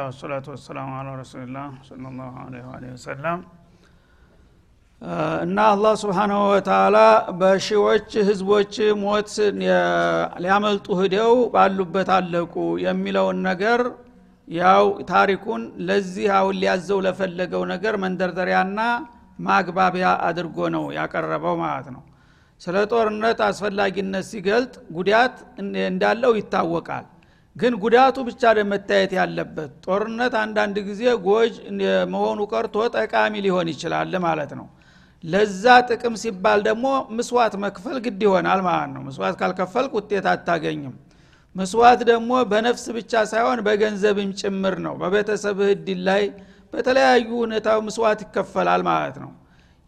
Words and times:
አልሐምዱሊላህ 0.00 0.10
ወሰላቱ 0.10 0.46
ወሰላሙ 0.52 0.90
አላ 0.98 1.08
ረሱሊላህ 1.14 1.66
ሰለላሁ 1.88 2.32
ዐለይሂ 2.42 2.92
እና 5.44 5.58
አላህ 5.72 5.92
ስብሓናሁ 6.02 6.40
ወተላ 6.50 6.96
በሺዎች 7.40 8.08
ህዝቦች 8.28 8.74
ሞት 9.02 9.30
ሊያመልጡ 10.42 10.86
ህደው 11.00 11.34
ባሉበት 11.54 12.10
አለቁ 12.16 12.54
የሚለውን 12.84 13.38
ነገር 13.48 13.82
ያው 14.48 14.84
ታሪኩን 15.10 15.62
ለዚህ 15.88 16.28
አሁን 16.38 16.58
ሊያዘው 16.62 17.00
ለፈለገው 17.06 17.64
ነገር 17.72 17.96
መንደርደሪያና 18.04 18.78
ማግባቢያ 19.40 20.08
አድርጎ 20.28 20.58
ነው 20.76 20.84
ያቀረበው 20.98 21.56
ማለት 21.62 21.88
ነው። 21.94 22.02
ስለ 22.60 22.76
ጦርነት 22.92 23.38
አስፈላጊነት 23.46 24.24
ሲገልጥ 24.30 24.74
ጉዳት 24.96 25.36
እንዳለው 25.86 26.32
ይታወቃል 26.40 27.06
ግን 27.56 27.72
ጉዳቱ 27.82 28.16
ብቻ 28.28 28.42
መታየት 28.70 29.12
ያለበት። 29.18 29.70
ጦርነት 29.86 30.34
አንዳንድ 30.42 30.76
ጊዜ 30.88 31.02
ጎጅ 31.26 31.54
መሆኑ 32.12 32.40
ቀርቶ 32.52 32.76
ጠቃሚ 32.96 33.34
ሊሆን 33.46 33.68
ይችላል 33.72 34.14
ማለት 34.26 34.52
ነው። 34.60 34.66
ለዛ 35.24 35.64
ጥቅም 35.88 36.14
ሲባል 36.22 36.60
ደግሞ 36.68 36.86
ምስዋት 37.16 37.54
መክፈል 37.64 37.96
ግድ 38.04 38.20
ይሆናል 38.26 38.60
ማለት 38.68 38.90
ነው። 38.94 39.02
ምስዋት 39.08 39.34
ካልከፈልክ 39.40 39.92
ውጤት 39.98 40.26
አታገኝም። 40.32 40.94
ምስዋት 41.56 42.00
ደግሞ 42.10 42.32
በነፍስ 42.50 42.84
ብቻ 42.96 43.12
ሳይሆን 43.30 43.58
በገንዘብም 43.66 44.30
ጭምር 44.40 44.74
ነው። 44.86 44.94
በቤተሰብህ 45.02 45.70
እድል 45.74 46.00
ላይ 46.08 46.24
በተለያዩ 46.72 47.28
ሁኔታው 47.42 47.78
ምስዋት 47.86 48.20
ይከፈላል 48.24 48.82
ማለት 48.90 49.16
ነው። 49.24 49.30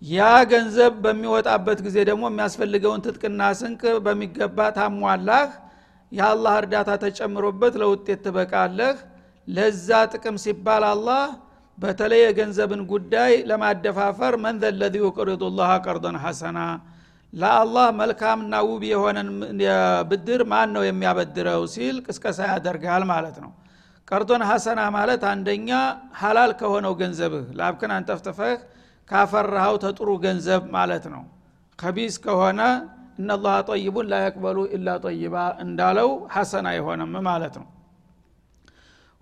ያ 0.02 0.20
ገንዘብ 0.52 0.92
በሚወጣበት 1.04 1.78
ጊዜ 1.86 1.96
ደግሞ 2.08 2.22
የሚያስፈልገውን 2.30 3.02
ትጥቅና 3.04 3.42
ስንቅ 3.58 3.82
በሚገባ 4.06 4.58
ታሟላህ 4.76 5.44
የአላህ 6.12 6.54
እርዳታ 6.60 6.90
ተጨምሮበት 7.02 7.74
ለውጤት 7.82 8.20
ትበቃለህ። 8.24 8.96
ለዛ 9.48 9.88
ጥቅም 10.12 10.36
ሲባል 10.42 10.84
አላህ 10.90 11.22
በተለይ 11.78 12.20
የገንዘብን 12.24 12.82
ጉዳይ 12.90 13.32
ለማደፋፈር 13.48 14.34
መን 14.42 14.56
ዘለዚ 14.62 14.94
ዩቅሪዱ 15.02 15.42
ላህ 15.58 15.70
ቀርዶን 15.86 16.16
ሐሰና 16.24 16.58
ለአላህ 17.32 17.86
መልካምና 18.00 18.54
ውብ 18.68 18.82
የሆነን 18.90 19.28
ብድር 20.10 20.42
ማን 20.50 20.70
ነው 20.76 20.82
የሚያበድረው 20.86 21.62
ሲል 21.74 21.96
ቅስቀሳ 22.06 22.38
ያደርጋል 22.50 23.04
ማለት 23.12 23.36
ነው። 23.44 23.52
ቀርዶን 24.08 24.42
ሐሰና 24.48 24.80
ማለት 24.96 25.22
አንደኛ 25.30 25.70
ሀላል 26.20 26.50
ከሆነው 26.60 26.94
ገንዘብህ 27.00 27.46
ላብክን 27.58 27.92
አንጠፍጥፈህ 27.96 28.56
ካፈራኸው 29.10 29.76
ተጥሩ 29.84 30.08
ገንዘብ 30.24 30.62
ማለት 30.76 31.04
ነው። 31.14 31.22
ከቢስ 31.78 32.16
ከሆነ 32.24 32.60
እነላህ 33.18 33.56
ጠይቡን 33.68 34.06
ላ 34.10 34.18
የቅበሉ 34.22 34.58
ኢላ 34.76 34.88
ጠይባ 35.04 35.34
እንዳለው 35.64 36.08
ሐሰና 36.34 36.66
አይሆንም 36.72 37.12
ማለት 37.28 37.54
ነው። 37.60 37.68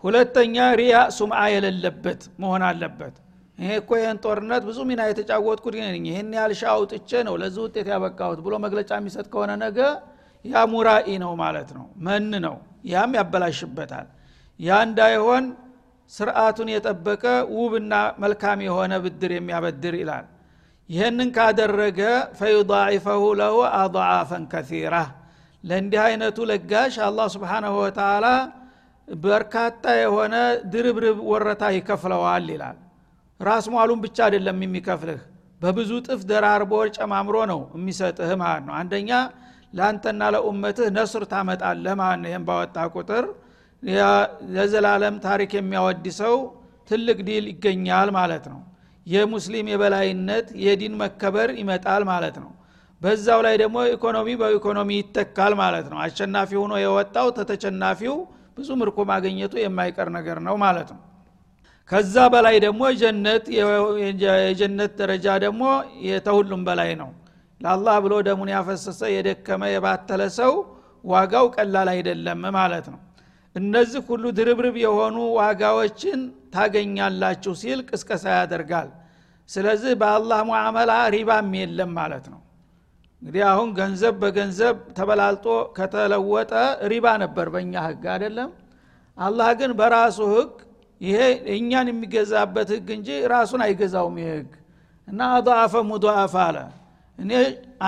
ሁለተኛ 0.04 0.56
ሪያ 0.80 0.96
ሱምዓ 1.16 1.40
የሌለበት 1.54 2.20
መሆን 2.42 2.62
አለበት። 2.68 3.16
ይሄ 3.58 3.70
እኮ 3.80 3.90
ይህን 4.00 4.18
ጦርነት 4.24 4.62
ብዙ 4.68 4.78
ሚና 4.90 5.00
የተጫወትኩት 5.08 5.74
ነኝ። 5.86 6.04
ይህን 6.10 6.28
ያህል 6.36 6.52
ሻ 6.60 6.64
አውጥቼ 6.74 7.10
ነው 7.28 7.34
ለዚህ 7.42 7.60
ውጤት 7.66 7.88
ያበቃሁት 7.92 8.40
ብሎ 8.46 8.54
መግለጫ 8.64 8.90
የሚሰጥ 8.98 9.26
ከሆነ 9.32 9.52
ነገ 9.64 9.78
ያ 10.44 10.62
ሙራኢ 10.72 11.08
ነው 11.24 11.32
ማለት 11.42 11.70
ነው። 11.76 11.86
መን 12.06 12.30
ነው? 12.46 12.56
ያም 12.86 13.12
ያበላሽበታል። 13.18 14.06
ያ 14.60 14.78
እንዳይሆን 14.86 15.44
ስርአቱን 16.12 16.68
የጠበቀ 16.72 17.24
ውብና 17.56 17.92
መልካም 18.22 18.58
የሆነ 18.66 18.92
ብድር 19.04 19.32
የሚያበድር 19.36 19.94
ይላል 20.00 20.24
ይህንን 20.90 21.28
ካደረገ 21.34 22.00
ፈዩضዒፈሁ 22.38 23.22
ለሁ 23.40 23.56
አضዓፈን 23.80 24.44
ከሲራ 24.52 24.94
ለእንዲህ 25.64 26.00
አይነቱ 26.04 26.38
ለጋሽ 26.50 26.94
አላህ 27.06 27.26
ስብሓናሁ 27.34 27.74
ወተላ 27.82 28.26
በርካታ 29.08 29.84
የሆነ 30.00 30.34
ድርብርብ 30.72 31.18
ወረታ 31.30 31.62
ይከፍለዋል 31.76 32.46
ይላል። 32.52 32.78
ራስ 33.40 33.66
ሟሉን 33.74 34.00
ብቻ 34.04 34.18
አይደለም 34.26 34.58
የሚከፍልህ 34.64 35.20
በብዙ 35.60 35.90
ጥፍ 36.06 36.20
ደራርቦ 36.30 36.72
ጨማምሮ 36.96 37.36
ነው 37.52 37.60
የሚሰጥህ 37.76 38.32
ማለት 38.42 38.64
ነው። 38.68 38.74
አንደኛ 38.80 39.10
ለአንተና 39.74 40.22
ለኡመትህ 40.34 40.88
ነስር 40.96 41.24
ታመጣለህ 41.32 41.94
ማለት 42.00 42.20
ነው። 42.22 42.30
ይህም 42.30 42.44
ባወጣ 42.48 42.76
ቁጥር 42.94 43.24
ለዘላለም 44.54 45.16
ታሪክ 45.26 45.52
የሚያወድሰው 45.58 46.36
ትልቅ 46.90 47.18
ዲል 47.28 47.44
ይገኛል 47.52 48.08
ማለት 48.18 48.44
ነው 48.52 48.60
የሙስሊም 49.06 49.66
የበላይነት 49.72 50.48
የዲን 50.64 50.94
መከበር 51.02 51.50
ይመጣል 51.60 52.02
ማለት 52.10 52.36
ነው። 52.42 52.50
በዛው 53.02 53.40
ላይ 53.46 53.54
ደግሞ 53.62 53.76
ኢኮኖሚ 53.92 54.28
በኢኮኖሚ 54.40 54.90
ይተካል 54.98 55.52
ማለት 55.60 55.86
ነው። 55.92 55.98
አሸናፊ 56.04 56.50
ሆኖ 56.62 56.72
የወጣው 56.82 57.28
ተተሸናፊው 57.38 58.16
ብዙ 58.56 58.68
ምርኮ 58.80 58.98
ማግኘቱ 59.10 59.54
የማይቀር 59.60 60.08
ነገር 60.16 60.38
ነው 60.46 60.56
ማለት 60.64 60.90
ነው። 60.94 61.00
ከዛ 61.90 62.16
በላይ 62.32 62.56
ደግሞ 62.64 62.82
ጀነት 63.00 63.44
የጀነት 64.42 64.92
ደረጃ 65.00 65.26
ደግሞ 65.44 65.62
የተሁሉም 66.08 66.62
በላይ 66.68 66.90
ነው። 67.00 67.10
ለአላህ 67.60 67.96
ብሎ 68.04 68.14
ደሙን 68.26 68.50
ያፈሰሰ 68.54 69.00
የደከመ 69.14 69.62
የባተለ 69.72 70.22
ሰው 70.38 70.52
ዋጋው 71.04 71.46
ቀላል 71.56 71.88
አይደለም 71.94 72.42
ማለት 72.56 72.86
ነው 72.92 73.00
እነዚህ 73.56 74.02
ሁሉ 74.08 74.24
ድርብርብ 74.38 74.76
የሆኑ 74.82 75.16
ዋጋዎችን 75.38 76.20
ታገኛላችሁ 76.54 77.52
ሲል 77.60 77.80
ቅስቀሳ 77.88 78.24
ያደርጋል። 78.36 78.88
ስለዚህ 79.48 79.92
በአላህ 80.00 80.40
ሙዓመላ 80.48 80.92
ሪባም 81.14 81.50
የለም 81.60 81.90
ማለት 81.98 82.26
ነው። 82.32 82.40
እንግዲህ 83.22 83.42
አሁን 83.48 83.68
ገንዘብ 83.78 84.14
በገንዘብ 84.22 84.76
ተበላልጦ 84.98 85.46
ከተለወጠ 85.76 86.52
ሪባ 86.92 87.06
ነበር 87.22 87.46
በእኛ 87.54 87.74
ህግ 87.86 88.04
አይደለም? 88.14 88.50
አላህ 89.18 89.48
ግን 89.58 89.70
በራሱ 89.78 90.18
ህግ 90.34 90.52
ይሄ 91.00 91.18
እኛን 91.54 91.86
የሚገዛበት 91.90 92.68
ህግ 92.74 92.88
እንጂ 92.96 93.08
ራሱን 93.32 93.60
አይገዛውም 93.66 94.16
ይህ 94.22 94.30
ህግ። 94.34 94.50
እና 95.08 95.20
አضአፈ 95.36 95.74
ሙضአፍ 95.90 96.34
አለ። 96.44 96.56
እኔ 97.18 97.32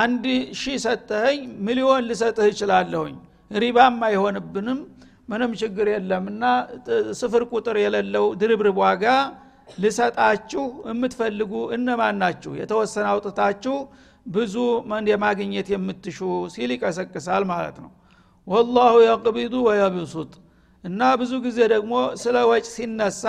አንድ 0.00 0.24
ሺህ 0.60 0.76
ሰጠኸኝ 0.84 1.38
ሚሊዮን 1.66 2.04
ልሰጥህ 2.08 2.48
እችላለሁኝ 2.52 3.16
ሪባም 3.50 3.96
አይሆንብንም 4.08 4.80
ምንም 5.28 5.52
ችግር 5.60 5.86
የለም 5.92 6.24
እና 6.32 6.44
ስፍር 7.20 7.42
ቁጥር 7.52 7.76
የሌለው 7.82 8.26
ድርብርብ 8.40 8.78
ዋጋ 8.82 9.04
ልሰጣችሁ 9.78 10.62
የምትፈልጉ 10.90 11.52
እነማን 11.76 12.16
ናችሁ? 12.22 12.52
የተወሰነ 12.60 13.06
አውጥታችሁ 13.12 13.76
ብዙ 14.26 14.54
የማግኘት 15.12 15.68
የምትሹ 15.74 16.18
ሲል 16.54 16.70
ይቀሰቅሳል 16.74 17.44
ማለት 17.52 17.76
ነው። 17.84 17.90
ወላሁ 18.46 18.94
የቅቢዱ 19.06 19.54
ወየብሱጥ 19.68 20.32
እና 20.84 21.00
ብዙ 21.20 21.32
ጊዜ 21.44 21.58
ደግሞ 21.74 21.92
ስለ 22.22 22.36
ወጭ 22.50 22.64
ሲነሳ 22.74 23.24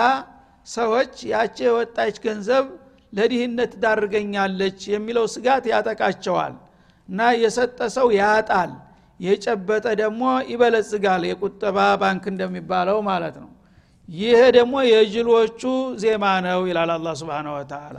ሰዎች 0.66 1.14
ያቺ 1.32 1.56
የወጣች 1.66 2.16
ገንዘብ 2.24 2.64
ለድህነት 3.12 3.72
ዳርገኛለች 3.82 4.80
የሚለው 4.92 5.26
ስጋት 5.34 5.64
ያጠቃቸዋል 5.72 6.54
እና 7.08 7.20
የሰጠ 7.42 7.78
ሰው 7.96 8.08
ያጣል 8.16 8.70
የጨበጠ 9.20 9.86
ደግሞ 10.00 10.22
ይበለጽጋል 10.50 11.22
የቁጠባ 11.28 11.78
ባንክ 12.00 12.24
እንደሚባለው 12.32 12.98
ማለት 13.08 13.36
ነው። 13.42 13.50
ይሄ 14.08 14.40
ደግሞ 14.56 14.74
የጅሎቹ 14.86 15.60
ዜማ 16.02 16.24
ነው 16.46 16.60
ይላል 16.70 16.90
አላ 16.94 17.14
ስብን 17.20 17.46
ወተላ 17.54 17.96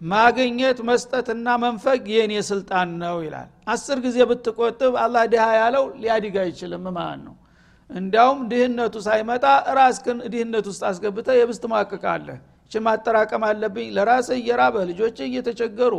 ማግኘት 0.00 0.78
መስጠትና 0.88 1.48
መንፈግ 1.62 2.02
የኔ 2.14 2.32
ስልጣን 2.48 2.88
ነው 3.02 3.16
ይላል። 3.26 3.48
አስር 3.68 3.98
ጊዜ 4.06 4.18
ብትቆጥብ 4.30 4.94
አላህ 5.04 5.22
ድሃ 5.32 5.46
ያለው 5.60 5.84
ሊያድግ 6.00 6.36
አይችልም 6.44 6.84
ማለት 6.98 7.20
ነው። 7.26 7.34
እንዲያውም 7.90 8.40
ድህነቱ 8.50 8.94
ሳይመጣ 9.06 9.44
ራስክን 9.78 10.18
ድህነት 10.32 10.66
ውስጥ 10.70 10.82
አስገብተ 10.90 11.28
የብስ 11.38 11.58
ትማቅቃለህ 11.64 12.38
ች 12.40 12.53
ማጠራቀም 12.82 13.42
አለብኝ። 13.48 13.88
ለራስ 13.96 14.28
እየራበ 14.36 14.76
ልጆች 14.90 15.16
እየተቸገሩ 15.26 15.94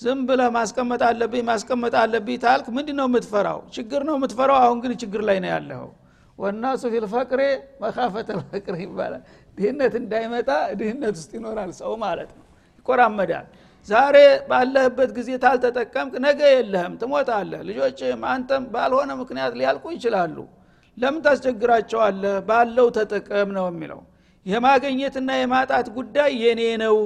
ዝም 0.00 0.20
ብለ 0.28 0.40
ማስቀመጥ 0.54 1.02
አለብኝ 1.08 1.42
ማስቀመጥ 1.48 1.94
አለብኝ 2.00 2.38
ታልክ። 2.44 2.66
ምንድ 2.76 2.88
ነው 2.98 3.06
የምትፈራው? 3.08 3.60
ችግር 3.76 4.00
ነው 4.08 4.14
የምትፈራው? 4.18 4.58
አሁን 4.64 4.78
ግን 4.84 4.92
ችግር 5.02 5.22
ላይ 5.28 5.38
ነው 5.44 5.50
ያለኸው። 5.54 5.90
ወናሱ 6.38 6.82
ፊልፈቅሬ 6.94 7.40
መካፈተ 7.82 8.28
ፈቅር 8.44 8.76
ይባላል። 8.82 9.22
ድህነት 9.58 9.92
እንዳይመጣ 10.00 10.48
ድህነት 10.80 11.14
ውስጥ 11.18 11.30
ይኖራል 11.38 11.70
ሰው 11.80 11.92
ማለት 12.04 12.30
ነው። 12.38 12.44
ይቆራመዳል። 12.78 13.46
ዛሬ 13.88 14.16
ባለህበት 14.48 15.10
ጊዜ 15.16 15.30
ታልተጠቀምክ 15.42 16.14
ነገ 16.26 16.40
የለህም 16.52 16.92
ትሞታለህ። 17.00 17.60
ልጆችም 17.68 18.22
አንተም 18.30 18.64
ባልሆነ 18.74 19.10
ምክንያት 19.22 19.52
ሊያልቁ 19.60 19.84
ይችላሉ። 19.96 20.36
ለምን 20.98 21.20
ታስቸግራቸዋለህ? 21.24 22.34
ባለው 22.48 22.88
ተጠቀም 22.96 23.48
ነው 23.56 23.66
የሚለው 23.70 24.00
የማገኘትና 24.46 25.30
የማጣት 25.38 25.86
ጉዳይ 25.96 26.32
የኔ 26.42 26.62
ነው። 26.82 26.96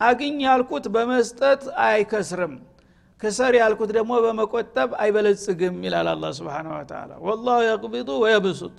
አግኝ 0.00 0.34
ያልኩት 0.46 0.86
በመስጠት 0.94 1.62
አይከስርም። 1.84 2.54
ክሰር 3.22 3.54
ያልኩት 3.58 3.90
ደግሞ 3.96 4.12
በመቆጠብ 4.24 4.90
አይበለጽግም 5.02 5.76
ይላል 5.86 6.08
አላ 6.10 6.32
ስብን 6.38 6.66
ወተላ 6.72 7.12
ወላሁ 7.26 7.58
የቅቢዱ 7.66 8.08
ወየብሱጥ። 8.24 8.74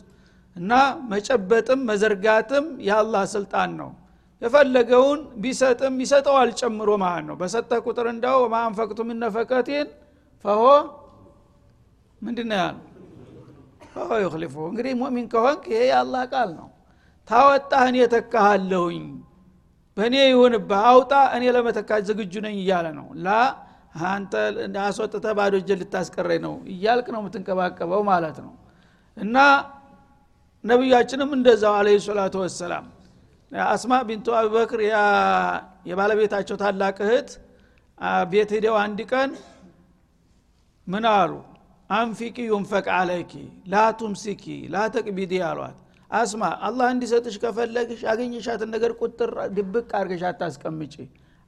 እና 0.55 0.71
መጨበጥም 1.11 1.81
መዘርጋትም 1.89 2.67
የአላህ 2.87 3.23
ስልጣን 3.33 3.71
ነው። 3.79 3.89
የፈለገውን 4.41 5.19
ቢሰጥም 5.43 5.95
ይሰጠዋል 6.03 6.49
ጨምሮ 6.59 6.89
ማለት 7.03 7.25
ነው። 7.29 7.35
በሰጠ 7.41 7.71
ቁጥር 7.85 8.07
እንዳው 8.13 8.39
ማንፈቅቱ 8.53 8.99
ምነፈቀቴን 9.09 9.87
ፈሆ 10.45 10.63
ምንድን 12.21 12.51
ያል 12.57 12.77
ፈሆ 13.93 14.09
ዩክሊፉ 14.25 14.55
እንግዲህ 14.69 14.93
ሙእሚን 15.01 15.27
ከሆንክ 15.31 15.63
ይሄ 15.71 15.81
የአላህ 15.89 16.23
ቃል 16.31 16.49
ነው 16.59 16.67
ታወጣህ 17.27 17.83
እኔ 17.89 17.97
ተካሃለሁኝ 18.13 19.05
በእኔ 19.97 20.15
ይሁንብህ 20.27 20.81
አውጣ 20.89 21.13
እኔ 21.35 21.43
ለመተካት 21.55 22.01
ዝግጁ 22.09 22.33
ነኝ 22.45 22.57
እያለ 22.63 22.87
ነው። 22.99 23.07
ላ 23.19 23.29
አንተ 24.07 24.33
አስወጥተ 24.83 25.25
ባዶ 25.37 25.53
እጄን 25.61 25.79
ልታስቀረኝ 25.81 26.39
ነው 26.45 26.53
እያልክ 26.73 27.07
ነው 27.13 27.19
የምትንቀባቀበው 27.21 28.01
ማለት 28.09 28.37
ነው። 28.45 28.53
እና 29.17 29.35
ነቢያችንም 30.63 31.31
እንደዛው 31.37 31.73
አለ 31.79 31.87
ሰላቱ 32.05 32.35
ወሰላም 32.43 32.85
አስማ 33.67 33.93
ቢንቱ 34.07 34.27
አቡበክር 34.37 34.79
የባለቤታቸው 35.89 36.55
ታላቅ 36.63 36.97
እህት 37.05 37.29
ቤት 38.31 38.49
ሂደው 38.55 38.75
አንድ 38.81 38.99
ቀን 39.11 39.29
ምን 40.87 41.05
አሉ? 41.13 41.31
አንፊቂ 41.89 42.37
ዩንፈቅ 42.49 42.85
አለኪ 42.97 43.31
ላቱምሲኪ 43.71 44.43
ላተቅቢዲ 44.73 45.33
አሏት 45.49 45.77
አስማ 46.11 46.43
አላህ 46.61 46.87
እንዲሰጥሽ 46.93 47.35
ከፈለግሽ 47.41 48.01
ያገኘሻትን 48.07 48.69
ነገር 48.75 48.91
ቁጥር 49.01 49.31
ድብቅ 49.55 49.89
አርገሽ 49.99 50.23
አታስቀምጪ። 50.29 50.93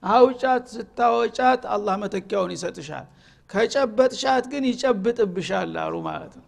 አውጫት 0.03 0.65
ስታወጫት 0.73 1.63
አላህ 1.75 1.95
መተኪያውን 2.03 2.51
ይሰጥሻል። 2.55 3.07
ከጨበጥሻት 3.49 4.45
ግን 4.51 4.63
ይጨብጥብሻል 4.69 5.73
አሉ 5.83 5.95
ማለት 6.07 6.33
ነው። 6.39 6.45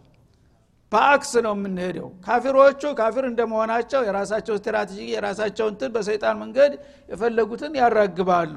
በአክስ 0.92 1.32
ነው 1.44 1.54
የምንሄደው። 1.56 2.08
ካፊሮቹ 2.24 2.82
ካፊር 2.98 3.24
እንደመሆናቸው 3.28 4.00
የራሳቸው 4.08 4.54
ስትራቴጂ 4.58 5.00
የራሳቸው 5.12 5.66
እንትን 5.72 5.90
በሰይጣን 5.94 6.36
መንገድ 6.42 6.72
የፈለጉትን 7.08 7.72
ያራግባሉ። 7.80 8.56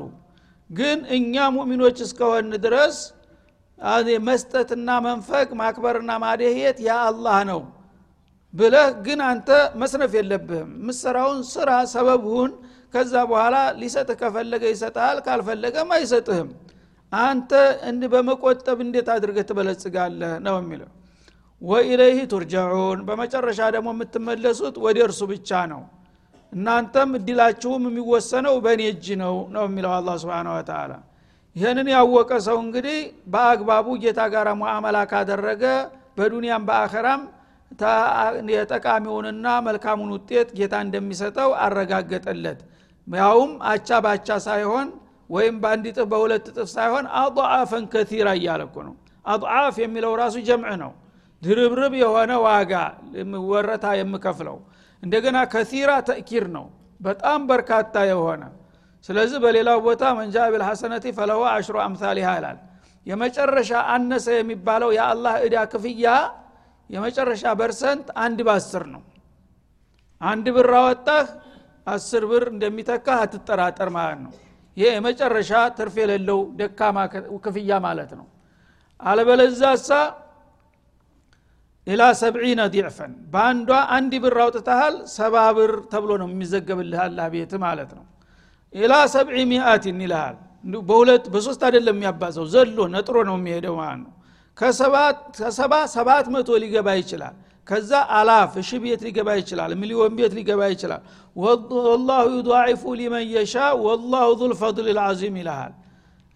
ግን 0.69 1.00
እኛ 1.18 1.46
ሙሚኖች 1.56 1.98
እስከሆን 2.06 2.52
ድረስ 2.66 2.98
መስጠትና 4.25 4.90
መንፈቅ 5.06 5.48
ማክበርና 5.60 6.12
ማደሄት 6.24 6.78
ያ 6.86 6.94
አላህ 7.07 7.40
ነው 7.50 7.62
ብለህ 8.56 8.90
ግን 9.06 9.19
አንተ 9.28 9.50
መስነፍ 9.75 10.12
የለብህም። 10.18 10.69
ምሰራውን 10.88 11.40
ስራ 11.52 11.69
ሰበብሁን 11.94 12.52
ከዛ 12.94 13.13
በኋላ 13.30 13.56
ሊሰጥህ 13.80 14.18
ከፈለገ 14.22 14.63
ይሰጥሃል 14.74 15.18
ካልፈለገም 15.25 15.90
አይሰጥህም። 15.96 16.50
አንተ 17.12 17.52
በመቆጠብ 18.13 18.78
እንዴት 18.86 19.10
አድርገህ 19.13 19.46
ትበለጽጋለህ 19.50 20.31
ነው 20.46 20.56
የሚለው። 20.62 20.92
ወኢለይህ 21.62 22.24
ቱርጃዑን። 22.31 23.00
በመጨረሻ 23.07 23.60
ደግሞ 23.75 23.90
የምትመለሱት 23.96 24.75
ወደ 24.86 24.98
እርሱ 25.07 25.22
ብቻ 25.31 25.50
ነው። 25.74 25.81
እናንተም 26.54 27.10
እድላችሁም 27.19 27.84
የሚወሰነው 27.90 28.56
በእኔ 28.66 28.81
እጅ 28.92 29.06
ነው 29.22 29.36
ነው 29.56 29.63
የሚለው 29.68 29.92
አላ 29.96 30.10
ስብን 30.22 30.48
ወተላ 30.54 30.92
ይህንን 31.56 31.88
ያወቀ 31.94 32.31
ሰው 32.46 32.57
እንግዲህ 32.63 32.98
በአግባቡ 33.34 33.88
ጌታ 34.04 34.22
ጋር 34.34 34.48
ሙአመላ 34.62 34.98
ካደረገ 35.12 35.63
በዱንያም 36.18 36.63
በአኸራም 36.68 37.22
የጠቃሚውንና 38.56 39.48
መልካሙን 39.68 40.12
ውጤት 40.16 40.50
ጌታ 40.58 40.76
እንደሚሰጠው 40.86 41.50
አረጋገጠለት። 41.64 42.60
ያውም 43.08 43.52
አቻ 43.72 43.90
ባቻ 44.06 44.28
ሳይሆን 44.46 44.88
ወይም 45.30 45.56
በአንድ 45.62 45.86
ጥፍ 45.98 46.08
በሁለት 46.12 46.46
ጥፍ 46.56 46.68
ሳይሆን 46.74 47.06
አضዓፈን 47.20 47.84
ከቲራ 47.94 48.28
እያለ 48.40 48.62
እኮ 48.68 48.78
ነው። 48.88 48.96
አضዓፍ 49.26 49.76
የሚለው 49.84 50.14
ራሱ 50.22 50.36
ጀምዕ 50.48 50.74
ነው። 50.84 50.92
ድርብርብ 51.42 51.94
የሆነ 52.02 52.32
ዋጋ 52.46 52.74
ወረታ 53.50 53.86
የምከፍለው። 54.00 54.58
እንደገና 55.04 55.38
ከሲራ 55.54 55.92
ተእኪር 56.08 56.46
ነው። 56.56 56.66
በጣም 57.00 57.40
በርካታ 57.50 57.96
የሆነ። 58.12 58.44
ስለዚህ 59.10 59.38
በሌላው 59.44 59.80
ቦታ 59.86 60.04
መንጃ 60.20 60.36
ቢልሐሰነቲ 60.54 61.06
ፈለሆ 61.18 61.42
አሽሮ 61.52 61.78
አምሳሊሃ 61.84 62.30
ይላል። 62.38 62.58
የመጨረሻ 63.06 63.72
አነሰ 63.94 64.28
የሚባለው 64.38 64.90
የአላህ 64.98 65.34
እዳ 65.46 65.56
ክፍያ 65.74 66.06
የመጨረሻ 66.90 67.44
በርሰንት 67.60 68.08
አንድ 68.24 68.40
በአስር 68.48 68.84
ነው። 68.94 69.04
አንድ 70.22 70.46
ብር 70.56 70.72
አወጣህ 70.80 71.28
አስር 71.88 72.24
ብር 72.30 72.44
እንደሚተካህ 72.52 73.20
አትጠራጠር 73.24 73.90
ማለት 73.98 74.20
ነው። 74.26 74.34
ይሄ 74.78 74.88
የመጨረሻ 74.96 75.52
ትርፍ 75.78 75.96
የሌለው 76.02 76.40
ደካማ 76.60 76.98
ክፍያ 77.46 77.72
ማለት 77.86 78.12
ነው። 78.20 78.26
አለበለዛሳ 79.00 79.90
ኢላ 81.88 82.04
ሰብዒነ 82.20 82.62
ዲዕፈን 82.74 83.12
በአንዷ 83.34 83.70
አንድ 83.96 84.14
ብር 84.24 84.38
አውጥተሃል 84.44 84.96
ሰባ 85.16 85.36
ብር 85.58 85.74
ተብሎ 85.92 86.12
ነው 86.22 86.28
የሚዘገብልህ 86.31 87.02
ቤት 87.34 87.54
ማለት 87.66 87.92
ነው። 87.98 88.06
ኢላ 88.74 88.94
ሰብዒ 89.14 89.38
ሚአትን 89.52 90.00
ይልሃል። 90.04 90.38
በሁለት 90.88 91.26
በሶስት 91.34 91.62
አይደለም 91.68 91.96
የሚያባዘው 91.98 92.46
ዘሎ 92.54 92.78
ነጥሮ 92.94 93.18
ነው 93.30 93.36
የሚሄደው 93.40 93.76
ማለት 93.81 94.00
ነው 94.04 94.12
ከሰባ 94.57 95.74
ሰባት 95.96 96.25
መቶ 96.34 96.50
ሊገባ 96.63 96.88
ይችላል። 97.00 97.36
ከዛ 97.68 97.92
አላፍ 98.18 98.52
እሺ 98.62 98.69
ቤት 98.84 99.02
ሊገባ 99.06 99.30
ይችላል። 99.40 99.72
ሚሊዮን 99.81 100.13
ቤት 100.18 100.34
ሊገባ 100.38 100.62
ይችላል። 100.74 101.02
ወላሁ 101.36 102.25
ዩضዒፉ 102.36 102.84
ሊመን 103.00 103.25
የሻ 103.34 103.56
ወላሁ 103.86 104.28
ዙልፈضል 104.42 104.88
ልዓዚም 104.92 105.36
ይልሃል። 105.42 105.74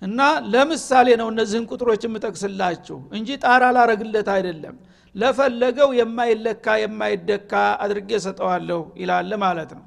እና 0.01 0.19
ለምሳሌ 0.53 1.07
ነው 1.21 1.27
እነዚህን 1.33 1.65
ቁጥሮች 1.71 2.01
የምጠቅስላችሁ 2.07 2.97
እንጂ 3.17 3.29
ጣራ 3.43 3.63
ላረግለት 3.77 4.29
አይደለም። 4.35 4.75
ለፈለገው 5.15 5.89
የማይለካ 5.99 6.65
የማይደካ 6.81 7.53
አድርጌ 7.83 8.11
ሰጠዋለሁ 8.25 8.81
ይላል 9.01 9.31
ማለት 9.43 9.71
ነው። 9.77 9.85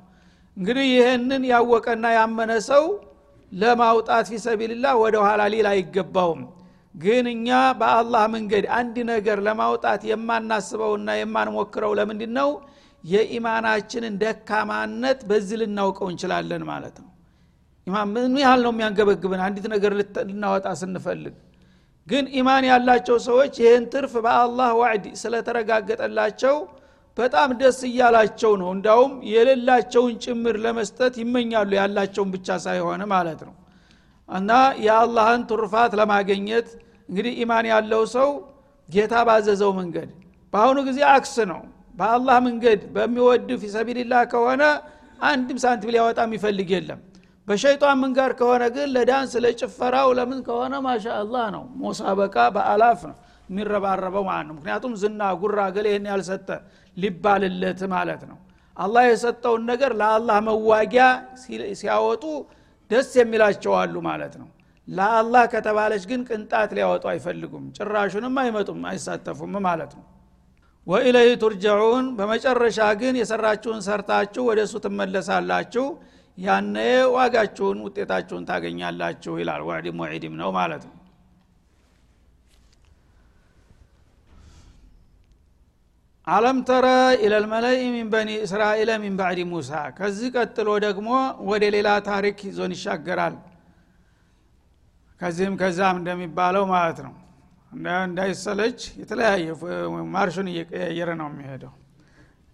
እንግዲህ 0.56 0.87
ይህንን 0.94 1.43
ያወቀና 1.52 2.06
ያመነ 2.17 2.52
ሰው 2.70 2.84
ለማውጣት 3.52 4.26
ፊሰቢልላ 4.32 4.87
ወደ 5.02 5.17
ኋላ 5.26 5.43
ሊል 5.52 5.67
አይገባውም 5.73 6.43
ግን 6.94 7.27
እኛ 7.33 7.49
በአላህ 7.81 8.25
መንገድ 8.33 8.65
አንድ 8.79 8.97
ነገር 9.11 9.39
ለማውጣት 9.47 10.03
የማናስበውና 10.11 11.11
የማንሞክረው 11.19 11.93
ለምንድ 11.99 12.23
ነው 12.39 12.50
የኢማናችንን 13.05 14.17
ደካማነት 14.23 15.21
በዚህ 15.31 15.56
ልናውቀው 15.62 16.09
እንችላለን 16.12 16.62
ማለት 16.69 16.97
ነው። 17.03 17.09
ምን 18.12 18.35
ያህል 18.43 18.61
ነው 18.67 18.73
የሚያንገበግብን 18.75 19.41
አንዲት 19.47 19.67
ነገር 19.73 19.93
ልናወጣ 20.29 20.69
ስንፈልግ። 20.81 21.35
ግን 22.06 22.25
ኢማን 22.39 22.65
ያላቸው 22.69 23.17
ሰዎች 23.27 23.55
ይህን 23.63 23.84
ትርፍ 23.93 24.13
በአላህ 24.25 24.70
ዋዕድ 24.81 25.05
ስለተረጋገጠላቸው 25.20 26.56
በጣም 27.17 27.51
ደስ 27.61 27.81
እያላቸው 27.89 28.53
ነው። 28.61 28.69
እንዳውም 28.77 29.13
የሌላቸውን 29.32 30.15
ጭምር 30.25 30.56
ለመስጠት 30.65 31.15
ይመኛሉ 31.22 31.70
ያላቸውን 31.81 32.31
ብቻ 32.34 32.56
ሳይሆን 32.65 33.03
ማለት 33.13 33.43
ነው 33.49 33.55
እና 34.29 34.50
የአላህን 34.84 35.43
ትሩፋት 35.48 35.93
ለማገኘት 36.00 36.69
እንግዲህ 37.08 37.32
ኢማን 37.43 37.67
ያለው 37.72 38.02
ሰው 38.14 38.29
ጌታ 38.88 39.14
ባዘዘው 39.29 39.72
መንገድ 39.79 40.10
በአሁኑ 40.52 40.79
ጊዜ 40.88 41.00
አክስ 41.12 41.34
ነው። 41.50 41.60
በአላህ 41.94 42.36
መንገድ 42.46 42.81
በሚወድ 42.94 43.48
ፊሰቢልላህ 43.62 44.22
ከሆነ 44.32 44.62
አንድም 45.22 45.58
ሳንቲም 45.64 45.93
ሊያወጣ 45.94 46.20
የሚፈልግ 46.26 46.70
የለም። 46.74 47.00
በሸይጣን 47.48 47.98
መንጋር 48.02 48.31
ከሆነ 48.38 48.62
ግን 48.74 48.88
ለዳንስ 48.94 49.32
ለጭፈራው 49.44 50.08
ለምን 50.19 50.41
ከሆነ 50.46 50.74
ማሻ 50.86 51.05
አላህ 51.20 51.46
ነው። 51.56 51.64
ሞሳበቃ 51.82 52.36
በአላፍ 52.56 53.00
ነው 53.08 53.17
የሚረባረበው 53.48 54.24
ማለት 54.29 54.46
ነው። 54.48 54.55
ምክንያቱም 54.58 54.93
ዝና 55.02 55.22
ጉራ 55.41 55.60
ገሌ 55.76 55.86
ይህን 55.93 56.06
ያልሰጠ 56.12 56.48
ሊባልለት 56.96 57.81
ማለት 57.94 58.22
ነው። 58.31 58.38
አላህ 58.76 59.02
የሰጠውን 59.08 59.62
ነገር 59.70 59.93
ለአላህ 60.00 60.36
መዋጊያ 60.46 61.06
ሲያወጡ 61.81 62.24
ደስ 62.93 63.11
የሚላቸው 63.19 63.72
አሉ 63.81 63.94
ማለት 64.08 64.34
ነው። 64.41 64.49
ለአላህ 64.89 65.44
ከተባለች 65.53 66.05
ግን 66.11 66.20
ቅንጣት 66.29 66.70
ሊያወጡ 66.77 67.05
አይፈልጉም። 67.11 67.67
ጭራሹንም 67.77 68.34
አይመጡም 68.43 68.81
አይሳተፉም 68.91 69.55
ማለት 69.67 69.93
ነው። 69.99 70.05
ወኢለይ 70.87 71.29
ቱርጀዑን 71.43 72.06
በመጨረሻ 72.17 72.81
ግን 73.01 73.15
የሰራችሁን 73.20 73.81
ሰርታችሁ 73.87 74.43
ወደ 74.49 74.61
እሱ 74.67 74.77
ትመለሳላችሁ። 74.87 75.84
ያነ 76.39 76.77
ዋጋችሁን 77.15 77.79
ውጤታችሁን 77.87 78.44
ታገኛላችሁ 78.49 79.32
ይላል 79.41 79.63
ዋዕድም 79.69 79.99
ወዒድም 80.03 80.34
ነው 80.41 80.51
ማለት 80.58 80.82
ነው 80.89 80.94
አለም 86.26 86.58
ተረ 86.62 86.86
ኢለልመለኢ 87.19 87.79
ሚን 87.94 88.08
በኒ 88.10 88.31
እስራኤል 88.44 88.91
ሚን 89.02 89.14
ባዕድ 89.20 89.38
ሙሳ። 89.52 89.70
ከዚህ 89.96 90.29
ቀጥሎ 90.36 90.69
ደግሞ 90.84 91.08
ወደ 91.48 91.62
ሌላ 91.74 91.88
ታሪክ 92.08 92.36
ይዞን 92.48 92.72
ይሻገራል። 92.76 93.34
ከዚህም 95.20 95.55
ከዛም 95.60 95.96
እንደሚባለው 96.00 96.64
ማለት 96.72 96.98
ነው። 97.06 97.14
እንዳይሰለች 98.05 98.79
የተለያየ 99.00 99.44
ማርሹን 100.14 100.48
እየቀያየረ 100.52 101.10
ነው 101.20 101.29
የሚሄደው። 101.32 101.72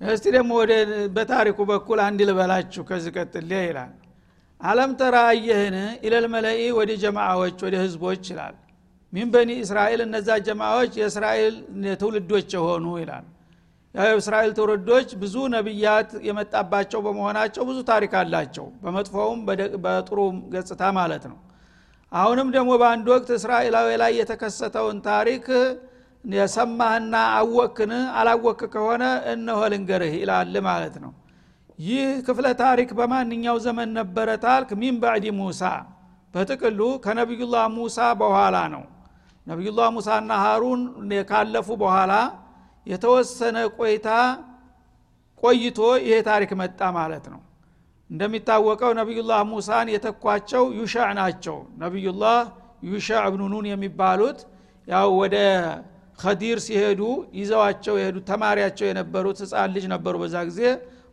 እስቲ 0.01 0.27
ደግሞ 0.37 0.51
ወደ 0.61 0.73
በታሪኩ 1.15 1.59
በኩል 1.71 1.99
አንድ 2.05 2.21
ልበላችሁ 2.29 2.83
ከዚህ 2.91 3.13
ቀጥል 3.17 3.51
ይላል። 3.61 3.93
አለም 4.61 4.93
ተራ 5.01 5.17
አየህን 5.33 5.77
ኢለልመለኢ 6.07 6.61
ወደ 6.79 6.91
ጀማዓዎች 7.03 7.59
ወደ 7.67 7.75
ህዝቦች 7.85 8.25
ይላል። 8.33 8.55
ሚን 9.13 9.29
በኒ 9.35 9.51
እስራኤል 9.65 10.01
እነዛ 10.07 10.29
ጀማዎች 10.47 10.95
የእስራኤል 11.01 11.55
ትውልዶች 12.01 12.49
የሆኑ 12.57 12.87
ይላል 13.03 13.27
የእስራኤል 13.95 14.51
ትውልዶች 14.57 15.09
ብዙ 15.21 15.35
ነቢያት 15.55 16.11
የመጣባቸው 16.27 17.01
በመሆናቸው 17.07 17.63
ብዙ 17.69 17.79
ታሪክ 17.91 18.13
አላቸው። 18.21 18.67
በመጥፎውም 18.83 19.41
በጥሩ 19.85 20.19
ገጽታ 20.53 20.83
ማለት 20.99 21.25
ነው። 21.31 21.39
አሁንም 22.13 22.49
ደግሞ 22.57 22.71
በአንድ 22.81 23.07
ወቅት 23.13 23.31
እስራኤላዊ 23.37 23.89
ላይ 24.03 24.13
የተከሰተውን 24.21 24.99
ታሪክ 25.09 25.47
የሰማህና 26.25 27.15
አወክን 27.39 27.91
አላወክ 28.19 28.61
ከሆነ 28.73 29.03
እነሆ 29.33 29.61
ልንገርህ 29.73 30.15
ይላል 30.21 30.55
ማለት 30.69 30.95
ነው። 31.05 31.13
ይህ 31.79 32.09
ክፍለ 32.27 32.47
ታሪክ 32.61 32.91
በማንኛው 32.99 33.57
ዘመን 33.67 33.89
ነበረ 33.99 34.29
ታልክ? 34.45 34.71
ሚን 34.81 34.97
ባዕድ 35.03 35.25
ሙሳ። 35.39 35.63
በጥቅሉ 36.35 36.81
ከነቢዩላህ 37.05 37.65
ሙሳ 37.77 37.99
በኋላ 38.21 38.57
ነው። 38.75 38.83
ነቢዩላህ 39.47 39.89
ሙሳና 39.97 40.31
ሀሩን 40.45 40.81
ካለፉ 41.31 41.69
በኋላ 41.83 42.13
የተወሰነ 42.89 43.57
ቆይታ 43.77 44.09
ቆይቶ 45.43 45.79
ይሄ 46.05 46.15
ታሪክ 46.29 46.51
መጣ 46.61 46.81
ማለት 46.97 47.27
ነው። 47.33 47.41
እንደሚታወቀው 48.11 48.93
ነቢዩላህ 48.99 49.41
ሙሳን 49.51 49.87
የተኳቸው 49.95 50.63
ዩሻዕ 50.79 51.09
ናቸው። 51.19 51.57
ነቢዩላህ 51.83 52.39
ዩሻዕ 52.89 53.23
እብኑ 53.29 53.43
ኑን 53.53 53.67
የሚባሉት 53.71 54.39
ያው 54.89 55.09
ወደ 55.21 55.37
ከዲር 56.19 56.59
ሲሄዱ 56.67 57.01
ይዘዋቸው 57.41 57.95
የሄዱት 57.99 58.25
ተማሪያቸው 58.31 58.87
የነበሩት 58.89 59.39
ህፃን 59.45 59.71
ልጅ 59.77 59.85
ነበሩ 59.95 60.15
በዛ 60.23 60.37
ጊዜ። 60.49 60.61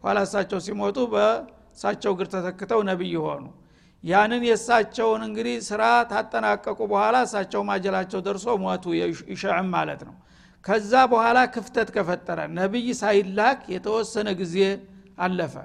ኋላ 0.03 0.17
እሳቸው 0.27 0.59
ሲሞቱ 0.65 0.97
በእሳቸው 1.13 2.11
እግር 2.15 2.27
ተተክተው 2.33 2.81
ነቢይ 2.89 3.15
ሆኑ። 3.25 3.43
ያንን 4.03 4.41
የእሳቸውን 4.47 5.21
እንግዲህ 5.27 5.55
ስራ 5.67 5.83
ታጠናቀቁ 6.11 6.79
በኋላ 6.91 7.15
እሳቸው 7.27 7.61
ማጀላቸው 7.69 8.19
ደርሶ 8.27 8.47
ሞቱ 8.63 8.83
ይሻዕም 9.31 9.69
ማለት 9.75 10.01
ነው 10.07 10.15
ከዛ 10.65 10.91
በኋላ 11.11 11.39
ክፍተት 11.55 11.89
ከፈጠረ 11.95 12.39
ነቢይ 12.57 12.87
ሳይላክ 13.01 13.59
የተወሰነ 13.73 14.29
ጊዜ 14.39 14.55
አለፈ። 15.19 15.55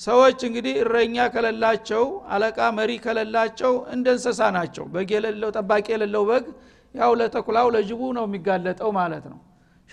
ሰዎች 0.00 0.38
እንግዲህ 0.48 0.74
እረኛ 0.82 1.16
ከሌላቸው 1.34 2.04
አለቃ 2.34 2.58
መሪ 2.78 2.90
ከሌላቸው 3.04 3.72
እንደ 3.94 4.06
እንስሳ 4.16 4.40
ናቸው። 4.56 4.84
በግ 4.94 5.10
የሌለው 5.16 5.50
ጠባቂ 5.58 5.86
የሌለው 5.94 6.22
በግ 6.30 6.46
ያው 6.94 7.10
ለተኩላው 7.20 7.68
ለጅቡ 7.74 8.00
ነው 8.18 8.24
የሚጋለጠው 8.28 8.90
ማለት 8.98 9.24
ነው። 9.32 9.38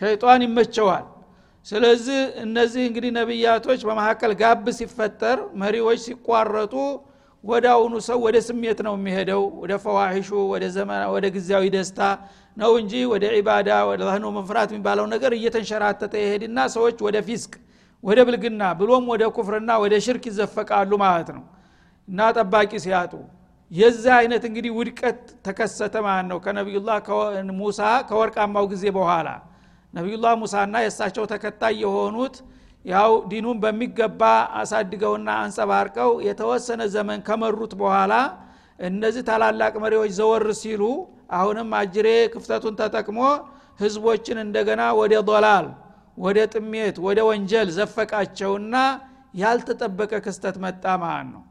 ሸይጣን 0.02 0.42
ይመቸዋል። 0.48 1.06
ስለዚህ 1.66 2.20
እነዚህ 2.44 2.84
እንግዲህ 2.90 3.12
ነቢያቶች 3.20 3.82
በመካከል 3.88 4.32
ጋብ 4.42 4.66
ሲፈጠር 4.78 5.40
መሪዎች 5.62 6.00
ሲቋረጡ 6.06 6.76
ወደ 7.48 7.66
አሁኑ 7.74 7.94
ሰው 8.08 8.18
ወደ 8.26 8.38
ስሜት 8.46 8.80
ነው 8.88 8.94
የሚሄደው 8.98 9.44
ወደ 9.62 9.74
ፈዋሒሹ 9.84 10.30
ወደ 10.54 10.66
ዘመና 10.76 11.04
ወደ 11.14 11.26
ጊዜያዊ 11.36 11.66
ደስታ 11.76 12.00
ነው 12.58 12.72
እንጂ 12.80 12.94
ወደ 13.12 13.26
ዒባዳ 13.36 13.70
ወደ 13.90 14.02
ላህኖ 14.08 14.26
መፍራት 14.38 14.70
የሚባለው 14.74 15.06
ነገር 15.14 15.32
እየተንሸራተተ 15.38 16.14
ይሄድና 16.24 16.60
ሰዎች 16.76 16.98
ወደ 17.08 17.18
ፊስቅ 17.28 17.54
ወደ 18.04 18.20
ብልግና 18.28 18.64
ብሎም 18.80 19.06
ወደ 19.14 19.24
ኩፍርና 19.36 19.72
ወደ 19.84 19.94
ሽርክ 20.06 20.26
ይዘፈቃሉ 20.30 20.92
ማለት 21.06 21.30
ነው። 21.38 21.44
እና 22.08 22.28
ጠባቂ 22.38 22.72
ሲያጡ 22.84 23.14
የዚህ 23.72 24.12
አይነት 24.20 24.44
እንግዲህ 24.50 24.72
ውድቀት 24.78 25.22
ተከሰተ 25.46 25.96
ማለት 26.06 26.28
ነው። 26.32 26.38
ከነቢዩላህ 26.44 26.98
ሙሳ 27.60 27.80
ከወርቃማው 28.10 28.66
ጊዜ 28.74 28.86
በኋላ 28.98 29.30
ነቢዩላህ 29.94 30.34
ሙሳና 30.42 30.76
የእሳቸው 30.84 31.26
ተከታይ 31.34 31.76
የሆኑት 31.84 32.36
ያው 32.88 33.12
ዲኑን 33.30 33.58
በሚገባ 33.64 34.22
አሳድገውና 34.60 35.30
አንጸባርቀው 35.44 36.12
የተወሰነ 36.28 36.82
ዘመን 36.94 37.20
ከመሩት 37.28 37.74
በኋላ 37.82 38.14
እነዚህ 38.80 39.24
ታላላቅ 39.30 39.74
መሪዎች 39.84 40.12
ዘወር 40.20 40.46
ሲሉ 40.62 40.84
አሁንም 41.38 41.70
አጅሬ 41.80 42.08
ክፍተቱን 42.34 42.78
ተጠቅሞ 42.82 43.20
ህዝቦችን 43.80 44.38
እንደገና 44.46 44.84
ወደ 45.00 45.14
ዶላል 45.30 45.68
ወደ 46.18 46.40
ጥሜት 46.54 46.96
ወደ 47.08 47.20
ወንጀል 47.30 47.68
ዘፈቃቸውና 47.78 48.76
ያልተጠበቀ 49.42 50.14
ክስተት 50.26 50.56
መጣ 50.64 50.84
ማለት 51.04 51.28
ነው። 51.34 51.44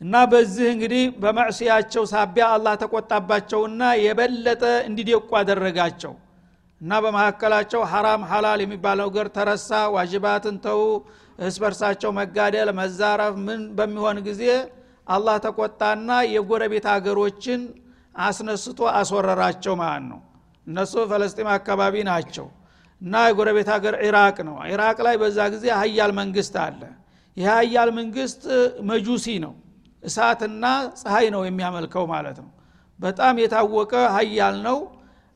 እና 0.00 0.14
በዚህ 0.30 0.66
እንግዲህ 0.74 1.02
በመዕስያቸው 1.22 2.04
ሳቢያ 2.12 2.44
አላህ 2.54 2.74
ተቆጣባቸውና 2.82 3.82
የበለጠ 4.04 4.62
እንዲደቁ 4.88 5.28
አደረጋቸው 5.40 6.14
እና 6.84 6.94
በመካከላቸው 7.02 7.82
ሐራም 7.90 8.22
ሐላል 8.30 8.60
የሚባለው 8.62 9.06
ነገር 9.10 9.26
ተረሳ 9.36 9.68
ዋጅባትን 9.94 10.56
ተው 10.64 10.80
እስበርሳቸው 11.46 12.10
መጋደል 12.18 12.68
መዛረፍ 12.78 13.34
ምን 13.46 13.60
በሚሆን 13.78 14.18
ጊዜ 14.26 14.42
አላህ 15.06 15.36
ተቆጣና 15.44 16.10
የጎረቤት 16.32 16.86
ሀገሮችን 16.92 17.62
አስነስቶ 18.14 18.80
አስወረራቸው 18.98 19.74
ማለት 19.80 20.04
ነው። 20.10 20.20
እነሱ 20.66 20.92
ፈለስጢም 21.10 21.48
አካባቢ 21.54 21.94
ናቸው 22.10 22.46
እና 23.00 23.14
የጎረቤት 23.28 23.68
ሀገር 23.74 23.94
ኢራቅ 24.06 24.36
ነው። 24.48 24.56
ኢራቅ 24.70 24.98
ላይ 25.06 25.16
በዛ 25.22 25.38
ጊዜ 25.54 25.64
ሀያል 25.80 26.12
መንግስት 26.20 26.54
አለ። 26.64 26.80
ይህ 27.36 27.48
ሀያል 27.52 27.90
መንግስት 27.98 28.42
መጁሲ 28.90 29.26
ነው። 29.44 29.54
እሳትና 30.02 30.64
ፀሐይ 31.00 31.26
ነው 31.34 31.42
የሚያመልከው 31.48 32.04
ማለት 32.12 32.38
ነው። 32.44 32.50
በጣም 33.00 33.34
የታወቀ 33.42 33.92
ሀያል 34.16 34.56
ነው 34.68 34.78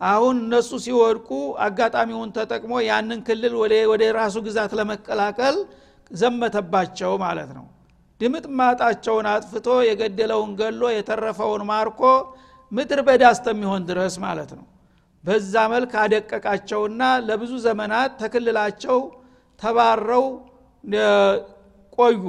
አሁን 0.00 0.36
እነሱ 0.42 0.70
ሲወድቁ 0.84 1.28
አጋጣሚውን 1.64 2.30
ተጠቅሞ 2.36 2.72
ያንን 2.88 3.20
ክልል 3.28 3.54
ወደ 3.92 4.02
ራሱ 4.18 4.36
ግዛት 4.46 4.72
ለመቀላቀል 4.78 5.56
ዘመተባቸው 6.10 7.12
ማለት 7.24 7.50
ነው። 7.58 7.66
ድምጥ 8.20 8.44
ማጣቸውን 8.60 9.26
አጥፍቶ 9.32 9.66
የገደለውን 9.88 10.52
ገሎ 10.60 10.82
የተረፈውን 10.94 11.62
ማርኮ 11.70 12.00
ምድር 12.72 13.00
በዳ 13.08 13.24
እስከሚሆን 13.34 13.82
ድረስ 13.90 14.14
ማለት 14.24 14.50
ነው። 14.58 14.66
በዛ 15.24 15.54
መልክ 15.72 15.92
አደቀቃቸውና 16.02 17.02
ለብዙ 17.28 17.52
ዘመናት 17.66 18.10
ተክልላቸው 18.20 18.98
ተባረው 19.60 20.26
ቆዩ። 21.98 22.24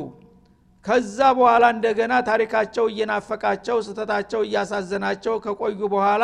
ከዛ 0.85 1.17
በኋላ 1.37 1.65
እንደገና 1.75 2.13
ታሪካቸው 2.29 2.85
እየናፈቃቸው 2.91 3.77
ስተታቸው 3.87 4.41
እያሳዘናቸው 4.47 5.33
ከቆዩ 5.45 5.79
በኋላ 5.93 6.23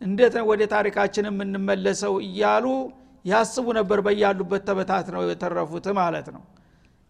እንዴት 0.00 0.34
ወደ 0.50 0.62
ታሪካችን 0.72 1.28
የምንመለሰው 1.28 2.14
እያሉ 2.26 2.66
ያስቡ 3.24 3.66
ነበር። 3.78 3.98
በያሉበት 4.06 4.62
ተበታት 4.68 5.06
ነው 5.14 5.22
የተረፉት 5.26 5.86
ማለት 5.98 6.26
ነው። 6.34 6.42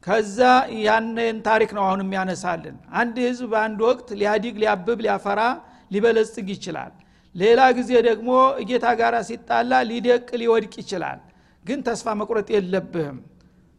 ከዛ 0.07 0.39
ያንን 0.87 1.37
ታሪክ 1.47 1.71
ነው 1.77 1.83
አሁን 1.87 2.01
የሚያነሳልን 2.05 2.77
አንድ 3.01 3.17
ህዝብ 3.27 3.47
በአንድ 3.53 3.81
ወቅት 3.89 4.09
ሊያዲግ 4.21 4.57
ሊያብብ 4.63 5.01
ሊያፈራ 5.07 5.41
ሊበለጽግ 5.91 6.49
ይችላል። 6.55 6.93
ሌላ 7.35 7.61
ጊዜ 7.79 7.93
ደግሞ 8.07 8.29
እጌታ 8.63 8.87
ጋር 9.01 9.15
ሲጣላ 9.29 9.81
ሊደቅ 9.91 10.29
ሊወድቅ 10.43 10.75
ይችላል። 10.83 11.19
ግን 11.65 11.79
ተስፋ 11.89 12.15
መቁረጥ 12.21 12.49
የለብህም። 12.55 13.19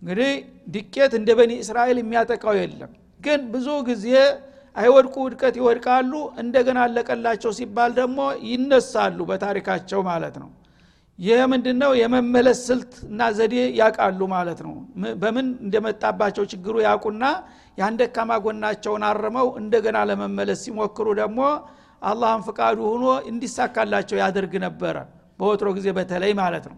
እንግዲህ 0.02 0.32
ድቄት 0.74 1.14
እንደ 1.20 1.30
በኒ 1.40 1.52
እስራኤል 1.64 1.98
የሚያጠቃው 2.02 2.56
የለም። 2.60 2.92
ግን 3.20 3.40
ብዙ 3.54 3.68
ጊዜ 3.90 4.06
አይወድቁ 4.77 5.15
ውድቀት 5.25 5.55
ይወድቃሉ 5.60 6.12
እንደገና 6.41 6.79
አለቀላቸው 6.86 7.51
ሲባል 7.57 7.91
ደግሞ 8.00 8.19
ይነሳሉ 8.50 9.19
በታሪካቸው 9.29 10.01
ማለት 10.10 10.36
ነው። 10.43 10.50
ይህ 11.19 11.39
ምንድነው? 11.51 11.91
የመመለስ 12.00 12.60
ስልት 12.67 12.91
እና 13.07 13.22
ዘዴ 13.38 13.53
ያቃሉ 13.79 14.19
ማለት 14.34 14.60
ነው። 14.65 14.74
በምን 15.22 15.48
እንደመጣባቸው 15.65 16.43
ችግሩ 16.51 16.75
ያቁና 16.86 17.24
ያን 17.77 17.96
ደካማ 18.01 18.31
ጎናቸውን 18.43 19.03
አርመው 19.10 19.48
እንደገና 19.62 19.98
ለመመለስ 20.10 20.60
ሲሞክሩ 20.65 21.07
ደግሞ 21.22 21.39
አላህን 22.01 22.43
ፍቃዱ 22.48 22.77
ሆኖ 22.89 23.05
እንዲሳካላቸው 23.31 24.17
ያደርግ 24.24 24.53
ነበረ 24.65 24.96
በወትሮ 25.39 25.69
ጊዜ 25.77 25.88
በተለይ 25.98 26.31
ማለት 26.39 26.65
ነው 26.72 26.77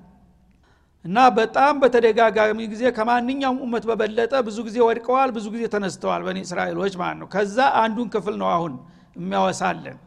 እና 1.05 1.17
በጣም 1.37 1.73
በተደጋጋሚ 1.81 2.59
ጊዜ 2.71 2.83
ከማንኛውም 2.97 3.59
እመት 3.65 3.83
በበለጠ 3.89 4.33
ብዙ 4.47 4.57
ጊዜ 4.67 4.77
ወድቀዋል 4.87 5.29
ብዙ 5.37 5.45
ጊዜ 5.53 5.63
ተነስተዋል 5.73 6.21
በኒ 6.27 6.39
እስራኤሎች 6.47 6.93
ማለት 7.01 7.17
ነው። 7.21 7.27
ከዛ 7.35 7.57
አንዱን 7.81 8.07
ክፍል 8.15 8.35
ነው 8.41 8.49
አሁን 8.55 8.73
የሚያወሳለን። 9.19 9.97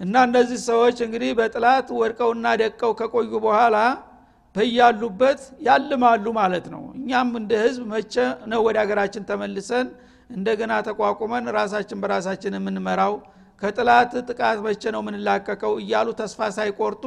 እና 0.00 0.14
እነዚህ 0.28 0.58
ሰዎች 0.66 0.96
እንግዲህ 1.06 1.30
በጥላት 1.38 1.86
ወድቀውና 2.00 2.46
ደቀው 2.62 2.92
ከቆዩ 2.98 3.30
በኋላ 3.46 3.76
በያሉበት 4.56 5.40
ያልማሉ 5.66 6.26
ማለት 6.40 6.66
ነው። 6.74 6.82
እኛም 6.98 7.30
እንደ 7.40 7.52
ህዝብ 7.64 7.82
መቼ 7.92 8.14
ነው 8.52 8.60
ወደ 8.66 8.76
ሀገራችን 8.82 9.24
ተመልሰን 9.30 9.86
እንደገና 10.30 10.72
ተቋቁመን 10.86 11.44
ራሳችን 11.56 11.98
በራሳችን 12.02 12.54
የምንመራው? 12.58 13.14
ከጥላት 13.62 14.12
ጥቃት 14.28 14.58
መቼ 14.66 14.82
ነው 14.94 15.00
የምንላቀቀው? 15.02 15.74
እያሉ 15.82 16.08
ተስፋ 16.20 16.48
ሳይቆርጡ 16.56 17.04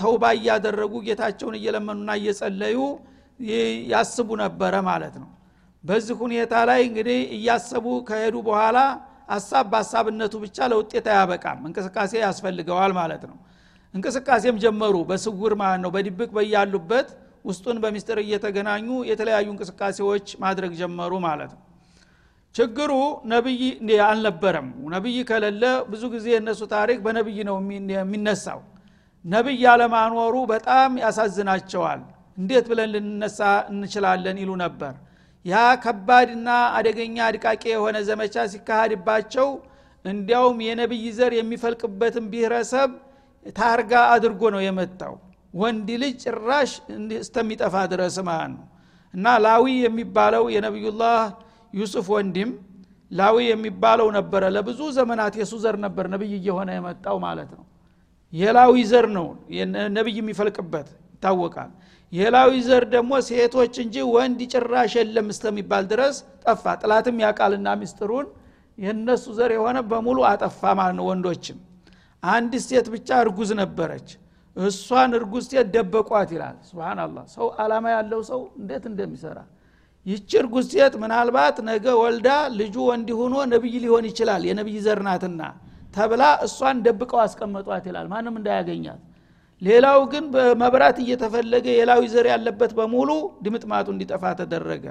ተውባ 0.00 0.24
እያደረጉ 0.36 0.94
ጌታቸውን 1.06 1.54
እየለመኑና 1.58 2.10
እየጸለዩ 2.20 2.78
ያስቡ 3.92 4.28
ነበረ 4.42 4.74
ማለት 4.88 5.14
ነው። 5.22 5.30
በዚህ 5.84 6.14
ሁኔታ 6.22 6.54
ላይ 6.68 6.80
እንግዲህ 6.88 7.18
እያሰቡ 7.36 7.86
ከሄዱ 8.08 8.36
በኋላ 8.48 8.78
ሀሳብ 9.32 9.66
በሀሳብነቱ 9.72 10.34
ብቻ 10.44 10.58
ለውጤት 10.72 11.06
አያበቃም። 11.12 11.60
እንቅስቃሴ 11.68 12.12
ያስፈልገዋል 12.24 12.92
ማለት 12.98 13.22
ነው። 13.30 13.36
እንቅስቃሴም 13.94 14.56
ጀመሩ። 14.64 14.94
በስውር 15.10 15.52
ማለት 15.62 15.80
ነው። 15.84 15.90
በድብቅ 15.94 16.30
በያሉበት 16.36 17.08
ውስጡን 17.44 17.76
በሚስጥር 17.82 18.18
እየተገናኙ 18.22 18.88
የተለያዩ 19.10 19.48
እንቅስቃሴዎች 19.54 20.26
ማድረግ 20.44 20.72
ጀመሩ 20.80 21.12
ማለት 21.26 21.50
ነው። 21.56 21.62
ችግሩ 22.54 22.92
ነብይ 23.32 23.60
አልነበረም። 24.06 24.68
ነብይ 24.94 25.16
ከሌለ 25.30 25.62
ብዙ 25.88 26.02
ጊዜ 26.14 26.26
የእነሱ 26.34 26.60
ታሪክ 26.74 26.98
በነብይ 27.06 27.38
ነው 27.48 27.56
የሚነሳው 27.94 28.60
ነብይ 29.26 29.62
አለማኖሩ 29.70 30.34
በጣም 30.50 30.90
ያሳዝናቸዋል። 31.02 32.00
እንዴት 32.38 32.64
ብለን 32.70 32.90
ልንነሳ 32.94 33.38
እንችላለን? 33.72 34.36
ይሉ 34.42 34.50
ነበር። 34.64 34.94
ያ 35.44 35.54
ከባድና 35.82 36.48
አደገኛ 36.76 37.16
አድቃቂ 37.28 37.62
የሆነ 37.72 37.96
ዘመቻ 38.08 38.36
ሲካሄድባቸው 38.52 39.48
እንዲያውም 40.04 40.58
የነብይ 40.66 41.04
ዘር 41.18 41.32
የሚፈልቅበትን 41.38 42.24
ብሔረሰብ 42.32 42.90
ታርጋ 43.56 43.92
አድርጎ 44.14 44.42
ነው 44.54 44.62
የመጣው። 44.64 45.14
ወንድ 45.54 45.88
ልጅ 46.02 46.14
ጭራሽ 46.24 46.70
እስተሚጠፋ 47.18 47.74
ድረስ 47.92 48.16
ማለት 48.28 48.50
ነው። 48.54 48.64
እና 49.14 49.26
ላዊ 49.44 49.66
የሚባለው 49.84 50.44
የነቢዩላህ 50.54 51.20
ዩሱፍ 51.74 52.08
ወንድም 52.14 52.50
ላዊ 53.10 53.36
የሚባለው 53.50 54.08
ነበረ። 54.18 54.42
ለብዙ 54.56 54.80
ዘመናት 54.98 55.34
የሱ 55.40 55.54
ዘር 55.64 55.76
ነበር 55.84 56.06
ነቢይ 56.14 56.34
እየሆነ 56.38 56.70
የመጣው 56.76 57.16
ማለት 57.26 57.50
ነው 57.56 57.64
የላዊ 58.32 58.76
ዘር 58.90 59.06
ነው። 59.16 59.26
ነቢይ 59.96 60.16
የሚፈልቅበት 60.20 60.88
ይታወቃል። 61.16 61.70
የላዊ 62.12 62.52
ዘር 62.66 62.84
ደግሞ 62.92 63.12
ሴቶች 63.28 63.74
እንጂ 63.84 63.96
ወንድ 64.14 64.40
ጭራሽ 64.52 64.92
የለም 64.98 65.28
እስተሚባል 65.32 65.84
ድረስ 65.92 66.16
ጠፋ። 66.44 66.64
ጥላትም 66.82 67.16
ያቃልና 67.24 67.68
ሚስጥሩን 67.80 68.26
የእነሱ 68.78 69.24
ዘር 69.38 69.50
የሆነ 69.56 69.78
በሙሉ 69.90 70.18
አጠፋ 70.30 70.62
ማለት 70.78 70.96
ነው 70.98 71.06
ወንዶችም። 71.10 71.58
አንድ 72.22 72.52
ሴት 72.64 72.86
ብቻ 72.94 73.08
እርጉዝ 73.24 73.50
ነበረች። 73.60 74.08
እሷን 74.56 75.10
እርጉዝ 75.18 75.44
ሴት 75.50 75.66
ደበቋት 75.74 76.30
ይላል። 76.34 76.56
ስብናላህ 76.68 77.24
ሰው 77.34 77.46
አላማ 77.62 77.86
ያለው 77.96 78.20
ሰው 78.30 78.40
እንዴት 78.60 78.84
እንደሚሰራ። 78.90 79.38
ይቺ 80.06 80.30
እርጉዝ 80.42 80.66
ሴት 80.74 80.94
ምናልባት 81.02 81.56
ነገ 81.68 81.86
ወልዳ 82.00 82.28
ልጁ 82.58 82.76
ወንድ 82.90 83.08
ሆኖ 83.18 83.34
ነቢይ 83.52 83.74
ሊሆን 83.84 84.04
ይችላል። 84.10 84.42
የነቢይ 84.48 84.78
ዘር 84.86 85.00
ናትና 85.08 85.40
ተብላ 85.96 86.22
እሷን 86.46 86.78
ደብቀው 86.86 87.20
አስቀመጧት 87.24 87.84
ይላል። 87.88 88.06
ማንም 88.12 88.34
እንዳያገኛት። 88.40 89.00
ሌላው 89.62 89.98
ግን 90.12 90.24
በመብራት 90.32 90.96
እየተፈለገ 91.02 91.66
የላዊ 91.76 92.02
ዘር 92.14 92.26
ያለበት 92.32 92.72
በሙሉ 92.78 93.10
ድምጥማጡ 93.44 93.86
እንዲጠፋ 93.94 94.24
ተደረገ። 94.40 94.84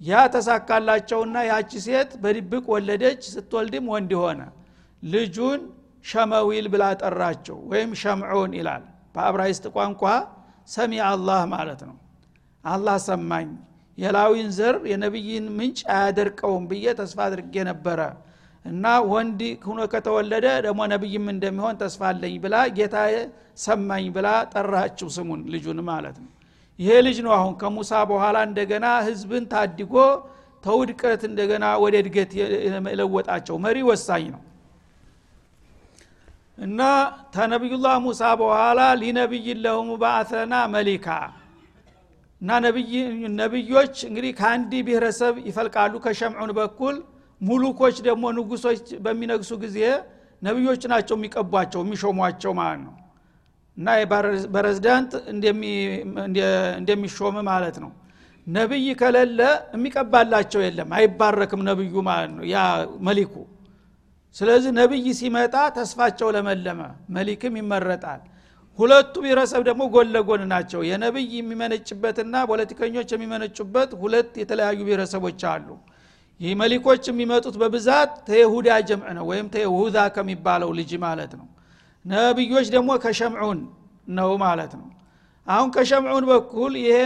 ያ 0.00 0.20
ተሳካላቸውና 0.34 1.36
ያቺ 1.48 1.70
ሴት 1.86 2.10
በድብቅ 2.22 2.64
ወለደች። 2.74 3.22
ስትወልድም 3.34 3.86
ወንድ 3.94 4.12
ሆነ። 4.22 4.40
ልጁን 5.02 5.60
ሸመዊል 6.04 6.66
ብላ 6.72 6.84
ጠራቸው 7.00 7.58
ወይም 7.70 7.90
ሸምዑን 8.02 8.52
ይላል። 8.58 8.84
በአብራይስጥ 9.14 9.64
ቋንቋ 9.76 10.02
ሰሚ 10.68 10.92
አላህ 11.08 11.40
ማለት 11.54 11.80
ነው። 11.88 11.96
አላህ 12.64 12.96
ሰማኝ 13.08 13.48
የላዊን 13.98 14.48
ዘር 14.56 14.76
የነቢይን 14.90 15.46
ምንጭ 15.56 15.78
አያደርቀውም 15.94 16.64
ብዬ 16.70 16.86
ተስፋ 17.00 17.18
አድርጌ 17.26 17.54
ነበረ 17.70 18.00
እና 18.64 18.84
ወንድ 19.10 19.40
ሁኖ 19.66 19.80
ከተወለደ 19.92 20.46
ደግሞ 20.66 20.80
ነቢይም 20.92 21.26
እንደሚሆን 21.32 21.78
ተስፋ 21.80 22.02
አለኝ 22.10 22.34
ብላ 22.42 22.56
ጌታ 22.76 22.96
ሰማኝ 23.64 24.04
ብላ 24.16 24.28
ጠራችው 24.52 25.08
ስሙን 25.16 25.40
ልጁን 25.52 25.78
ማለት 25.88 26.16
ነው። 26.24 26.30
ይሄ 26.78 26.90
ልጅ 27.06 27.18
ነው 27.26 27.32
አሁን 27.38 27.54
ከሙሳ 27.60 27.92
በኋላ 28.10 28.36
እንደገና 28.48 28.86
ህዝብን 29.08 29.44
ታድጎ 29.52 29.94
ተውድቀት 30.64 31.22
እንደገና 31.28 31.66
ወደ 31.82 31.94
እድገት 32.02 32.30
የለወጣቸው 32.36 33.56
መሪ 33.64 33.76
ወሳኝ 33.90 34.24
ነው። 34.34 34.42
እና 36.58 36.80
ተነቢዩላህ 37.34 37.94
ሙሳ 38.06 38.22
በኋላ 38.40 38.80
ሊነቢይ 39.02 39.46
ለሁም 39.64 39.90
ባአተና 40.02 40.54
መሊካ 40.74 41.06
እና 42.40 42.50
ነቢዮች 43.40 43.96
እንግዲህ 44.08 44.32
ከአንድ 44.38 44.72
ብሔረሰብ 44.86 45.34
ይፈልቃሉ። 45.48 45.94
ከሸምዑን 46.04 46.52
በኩል 46.58 46.96
ሙሉኮች 47.40 47.96
ደግሞ 48.06 48.24
ንጉሶች 48.36 48.80
በሚነግሱ 49.04 49.52
ጊዜ 49.62 49.78
ነቢዮች 50.42 50.82
ናቸው 50.92 51.14
የሚቀቧቸው 51.18 51.80
የሚሾሟቸው 51.84 52.52
ማለት 52.60 52.82
ነው። 52.86 52.94
እና 53.76 53.88
በሬዝዳንት 54.54 55.10
እንደሚሾም 56.80 57.36
ማለት 57.48 57.76
ነው። 57.84 57.90
ነቢይ 58.46 58.88
ከሌለ 59.00 59.40
የሚቀባላቸው 59.74 60.60
የለም 60.64 60.90
አይባረክም 60.98 61.62
ነብዩ 61.68 61.94
ማለት 62.08 62.30
ነው 62.36 62.44
ያ 62.52 62.58
መሊኩ። 63.06 63.34
ስለዚህ 64.36 64.70
ነቢይ 64.78 65.06
ሲመጣ 65.18 65.54
ተስፋቸው 65.76 66.28
ለመለመ 66.36 66.80
መሊክም 67.10 67.54
ይመረጣል። 67.60 68.20
ሁለቱ 68.78 69.14
ብሔረሰብ 69.24 69.62
ደግሞ 69.68 69.82
ጎን 69.94 70.08
ለጎን 70.14 70.42
ናቸው። 70.52 70.80
የነቢይ 70.90 71.32
የሚመነጭበትና 71.38 72.34
ፖለቲከኞች 72.50 73.08
የሚመነጩበት 73.14 73.90
ሁለት 74.02 74.32
የተለያዩ 74.42 74.78
ብሔረሰቦች 74.88 75.42
አሉ 75.52 75.68
ይህ 76.40 76.52
መሊኮች 76.60 77.02
የሚመጡት 77.10 77.56
በብዛት 77.62 78.12
ተይሁዳ 78.28 78.68
ጀምዕ 78.88 79.08
ነው 79.16 79.24
ወይም 79.30 79.46
ተይሁዳ 79.54 79.98
ከሚባለው 80.14 80.70
ልጅ 80.78 80.92
ማለት 81.04 81.32
ነው። 81.40 81.46
ነቢዮች 82.04 82.66
ደግሞ 82.74 82.90
ከሸምዑን 83.02 83.58
ነው 84.10 84.30
ማለት 84.44 84.72
ነው። 84.80 84.86
አሁን 85.46 85.68
ከሸምዑን 85.74 86.24
በኩል 86.30 86.72
ይሄ 86.82 86.98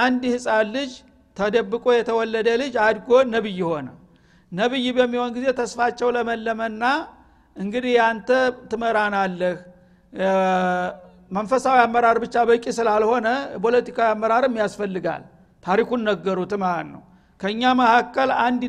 አንድ 0.00 0.22
ህፃን 0.34 0.68
ልጅ 0.76 0.92
ተደብቆ 1.36 1.84
የተወለደ 1.96 2.48
ልጅ 2.62 2.74
አድጎ 2.86 3.10
ነቢይ 3.34 3.60
ሆነ። 3.68 3.88
ነቢይ 4.52 4.86
በሚሆን 4.96 5.30
ጊዜ 5.36 5.46
ተስፋቸው 5.60 6.08
ለመለመና 6.16 6.82
እንግዲህ 7.56 7.94
አንተ 8.08 8.28
ትመራናለህ 8.70 9.56
መንፈሳዊ 11.30 11.76
አመራር 11.84 12.16
ብቻ 12.24 12.36
በቂ 12.48 12.64
ስላልሆነ 12.78 13.28
ፖለቲካዊ 13.64 14.08
አመራርም 14.14 14.54
ያስፈልጋል። 14.62 15.22
ታሪኩን 15.64 16.00
ነገሩት 16.08 16.52
ማለት 16.62 16.88
ነው 16.92 17.02
ከእኛ 17.42 17.62
መካከል 17.78 18.30
አንድ 18.44 18.62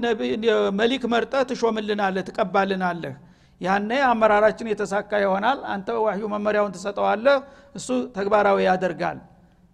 መሊክ 0.80 1.04
መርጠ 1.14 1.34
ትሾምልናለህ 1.50 2.24
ትቀባልናለህ። 2.30 3.14
ያነ 3.62 3.92
አመራራችን 4.08 4.68
የተሳካ 4.72 5.12
ይሆናል። 5.24 5.60
አንተ 5.74 5.88
ዋህዩ 6.06 6.24
መመሪያውን 6.34 6.72
ትሰጠዋለህ 6.76 7.36
እሱ 7.76 7.88
ተግባራዊ 8.16 8.58
ያደርጋል 8.68 9.20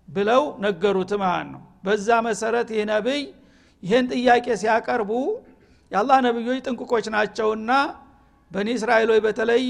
ብለው 0.07 0.43
ነገሩት 0.59 1.11
ማለት 1.23 1.47
ነው። 1.53 1.61
በዛ 1.83 2.07
መሰረት 2.27 2.69
ይህ 2.75 2.83
ነቢይ 2.91 3.21
ይህን 3.83 4.05
ጥያቄ 4.13 4.45
ሲያቀርቡ 4.61 5.11
የአላህ 5.91 6.17
ነቢዮች 6.27 6.59
ጥንቅቆች 6.67 7.05
ናቸውና 7.15 7.71
በኒ 8.51 8.69
እስራኤሎች 8.77 9.19
በተለይ 9.25 9.63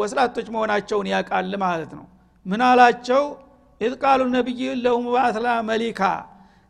ወስላቶች 0.00 0.46
መሆናቸውን 0.50 1.06
ያውቃል 1.12 1.52
ማለት 1.64 1.90
ነው። 1.98 2.04
ምን 2.46 2.62
አላቸው? 2.64 3.22
إذ 3.80 3.94
نبي 4.32 4.60
لهم 4.84 5.06
ملكا 5.64 6.00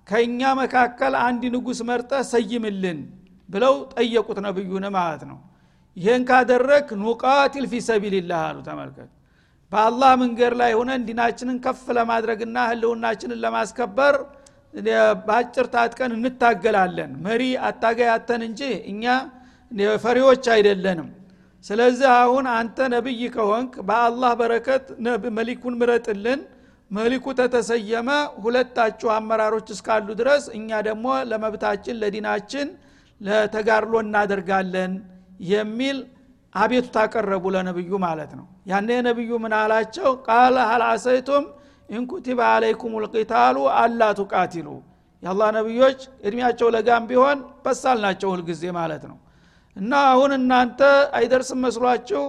ከእኛ 0.08 0.40
መካከል 0.60 1.12
አንድ 1.26 1.42
ንጉስ 1.54 1.80
መርጠህ 1.88 2.12
ሰይምልን 2.32 2.98
ብለው 3.48 3.74
ጠየቁት 3.94 4.38
ነብዩን 4.46 4.86
ማለት 4.96 5.22
ነው። 5.30 5.38
ይህን 5.96 6.22
ካደረግህ 6.28 6.86
نقاتل 7.02 7.64
في 7.72 7.80
سبيل 7.88 8.18
الله 8.18 8.40
አሉ። 8.48 8.58
ተመልከት 8.68 9.10
በአላህ 9.72 10.10
መንገድ 10.22 10.52
ላይ 10.60 10.72
ሆነን 10.78 11.02
ዲናችንን 11.08 11.58
ከፍ 11.64 11.84
ለማድረግና 11.96 12.56
ህልውናችንን 12.70 13.38
ለማስከበር 13.44 14.16
በአጭር 15.26 15.66
ታጥቀን 15.74 16.12
እንታገላለን። 16.16 17.12
መሪ 17.26 17.42
አታጋይ 17.68 18.10
አተን 18.14 18.42
እንጂ 18.48 18.60
እኛ 18.92 19.04
ፈሪዎች 20.02 20.44
አይደለንም። 20.54 21.08
ስለዚህ 21.64 22.08
አሁን 22.16 22.44
አንተ 22.54 22.78
ነብይ 22.94 23.22
ከሆንክ 23.36 23.72
በአላህ 23.88 24.32
በረከት 24.40 24.84
መሊኩን 25.38 25.74
ምረጥልን 25.80 26.40
መሊኩ 26.94 27.26
ተተሰየመ። 27.38 28.08
ሁለታችሁ 28.44 29.08
አመራሮች 29.14 29.68
እስካሉ 29.74 30.08
ድረስ 30.20 30.44
እኛ 30.58 30.68
ደግሞ 30.88 31.06
ለመብታችን 31.30 31.98
ለዲናችን 32.02 32.66
ለተጋድሎ 33.20 33.94
እናደርጋለን 34.04 34.92
የሚል 35.50 35.98
አቤቱታ 36.54 36.96
ቀረቡ 37.12 37.44
ለነብዩ 37.54 37.92
ማለት 38.04 38.32
ነው። 38.38 38.46
ያነ 38.70 38.88
ነብዩ 39.06 39.30
ምን 39.44 39.54
አላቸው? 39.60 40.10
ቃለ 40.26 40.56
ሀልአሰይቱም 40.70 41.44
ኢንኩቲበ 41.88 42.40
አለይኩም 42.50 42.92
ልቂታሉ 43.04 43.56
አላ 43.80 44.00
ቱቃቲሉ። 44.20 44.68
የአላህ 45.22 45.48
ነቢዮች 45.58 45.98
እድሜያቸው 46.26 46.68
ለጋም 46.74 47.04
ቢሆን 47.10 47.38
በሳል 47.64 47.98
ናቸው 48.04 48.28
ሁልጊዜ 48.34 48.62
ማለት 48.78 49.04
ነው። 49.10 49.18
እና 49.76 49.92
አሁን 50.12 50.30
እናንተ 50.38 50.80
አይደርስም 51.18 51.60
መስሏችሁ 51.66 52.22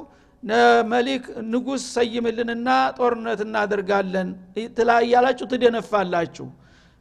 መሊክ 0.90 1.24
ንጉስ 1.52 1.84
ሰይምልንና 1.96 2.68
ጦርነት 2.98 3.40
እናደርጋለን። 3.46 4.30
እያላችሁ 5.00 5.46
ትደነፋላችሁ። 5.52 6.48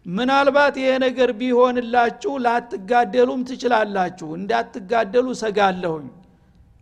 ምናልባት 0.07 0.75
ይሄ 0.81 0.91
ነገር 1.05 1.31
ቢሆንላችሁ 1.41 2.33
ላትጋደሉም 2.45 3.41
ትችላላችሁ። 3.51 4.29
እንዳትጋደሉ 4.39 5.27
ሰጋለሁኝ። 5.43 6.07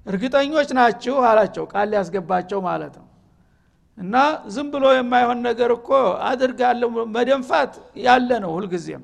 እርግጠኞች 0.07 0.69
ናችሁ 0.79 1.17
አላቸው 1.29 1.65
ቃል 1.73 1.89
ሊያስገባቸው 1.93 2.61
ማለት 2.69 2.95
ነው። 3.01 3.09
እና 3.99 4.15
ዝም 4.49 4.69
ብሎ 4.75 4.85
የማይሆን 4.95 5.41
ነገር 5.49 5.71
እኮ 5.77 5.89
አድርጋለሁ 6.29 6.89
መደንፋት 7.17 7.73
ያለ 8.05 8.31
ነው 8.45 8.53
ሁልጊዜም። 8.57 9.03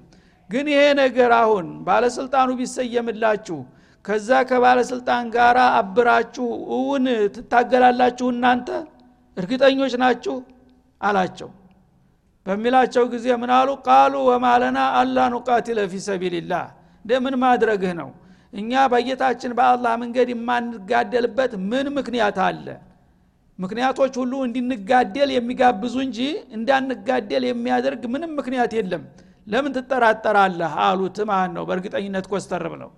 ግን 0.50 0.66
ይሄ 0.72 0.82
ነገር 1.00 1.30
አሁን 1.40 1.66
ባለስልጣኑ 1.86 2.48
ቢሰየምላችሁ 2.60 3.58
ከዛ 4.04 4.28
ከባለስልጣን 4.50 5.24
ጋር 5.34 5.56
አብራችሁ 5.72 6.46
እውን 6.76 7.06
ትታገላላችሁ 7.34 8.26
እናንተ? 8.34 8.68
እርግጠኞች 9.36 9.92
ናችሁ? 10.02 10.36
አላቸው። 11.00 11.48
በሚላቸው 12.46 13.04
ጊዜ 13.14 13.26
ምን 13.42 13.50
አሉ? 13.56 13.68
ቃሉ 13.86 14.14
ወማለና 14.30 14.78
አላ 15.00 15.26
ኑቃቲለ 15.34 15.78
ፊ 15.90 16.00
ሰቢልላህ። 16.06 16.64
እንደምን 17.04 17.34
ማድረግህ 17.44 17.92
ነው? 18.00 18.08
እኛ 18.52 18.72
በጌታችን 18.92 19.52
በአላህ 19.58 19.92
መንገድ 20.02 20.28
የማንጋደልበት 20.32 21.52
ምን 21.70 21.86
ምክንያት 21.98 22.38
አለ? 22.46 22.66
ምክንያቶች 23.58 24.14
ሁሉ 24.20 24.32
እንድንጋደል 24.46 25.30
የሚጋብዙ 25.36 25.94
እንጂ 26.06 26.18
እንዳንጋደል 26.56 27.44
የሚያደርግ 27.48 28.02
ምንም 28.14 28.32
ምክንያት 28.40 28.72
የለም። 28.78 29.02
ለምን 29.46 29.72
ትጠራጠራለህ? 29.76 30.72
አሉት። 30.86 31.18
ማለት 31.30 31.52
ነው 31.56 31.64
በእርግጠኝነት 31.68 32.26
ኮስተር 32.32 32.64
ብለው 32.74 32.90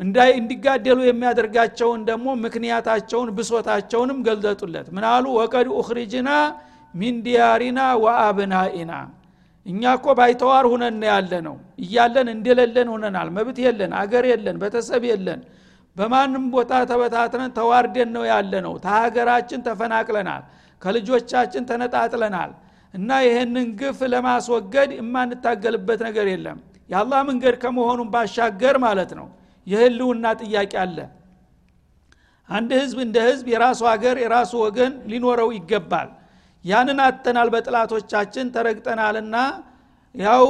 እንዲጋደሉ 0.00 0.98
የሚያደርጋቸውን 1.06 2.00
ደግሞ 2.08 2.26
ምክንያታቸውን 2.42 3.30
ብሶታቸውንም 3.38 4.18
ገልጠጡለት 4.28 4.88
ምን 4.96 5.10
አሉ 5.10 5.24
وقد 5.38 5.68
أخرجنا 5.78 6.30
من 6.94 7.16
ديارنا 7.24 7.80
وأبنائنا። 8.04 8.92
እኛ 9.66 9.82
እኮ 9.96 10.06
ባይተዋር 10.18 10.64
ሁነን 10.72 11.00
ያለ 11.08 11.32
ነው 11.46 11.56
እያለን 11.78 12.28
እንደሌለን 12.34 12.88
ሁነናል። 12.94 13.28
መብት 13.36 13.58
የለን 13.64 13.92
አገር 14.00 14.24
የለን 14.30 14.56
ቤተሰብ 14.62 15.02
የለን። 15.10 15.40
በማንም 15.96 16.44
ቦታ 16.54 16.72
ተበታትነን 16.90 17.52
ተዋርደን 17.56 18.10
ነው 18.16 18.24
ያለ 18.30 18.52
ነው 18.66 18.74
ተሀገራችን 18.84 19.60
ተፈናቅለናል። 19.66 20.42
ከልጆቻችን 20.82 21.62
ተነጣጥለናል። 21.70 22.50
እና 22.94 23.10
ይህንን 23.26 23.66
ግፍ 23.80 23.98
ለማስወገድ 24.12 24.90
የማንታገልበት 24.98 26.00
ነገር 26.08 26.26
የለም። 26.32 26.58
የአላህ 26.90 27.20
መንገድ 27.28 27.54
ከመሆኑን 27.62 28.08
ባሻገር 28.14 28.76
ማለት 28.86 29.10
ነው 29.18 29.26
የህልውና 29.68 30.26
ጥያቄ 30.42 30.72
አለ። 30.84 30.98
አንድ 32.48 32.70
ህዝብ 32.80 32.98
እንደ 33.06 33.16
ህዝብ 33.28 33.46
የራሱ 33.52 33.80
ሀገር 33.90 34.16
የራሱ 34.22 34.52
ወገን 34.64 34.92
ሊኖረው 35.10 35.50
ይገባል። 35.56 36.08
ያንን 36.64 37.00
አተናል 37.06 37.48
በጥላቶቻችን 37.54 38.46
ተረግጠናልና 38.54 39.36
ያው 40.14 40.44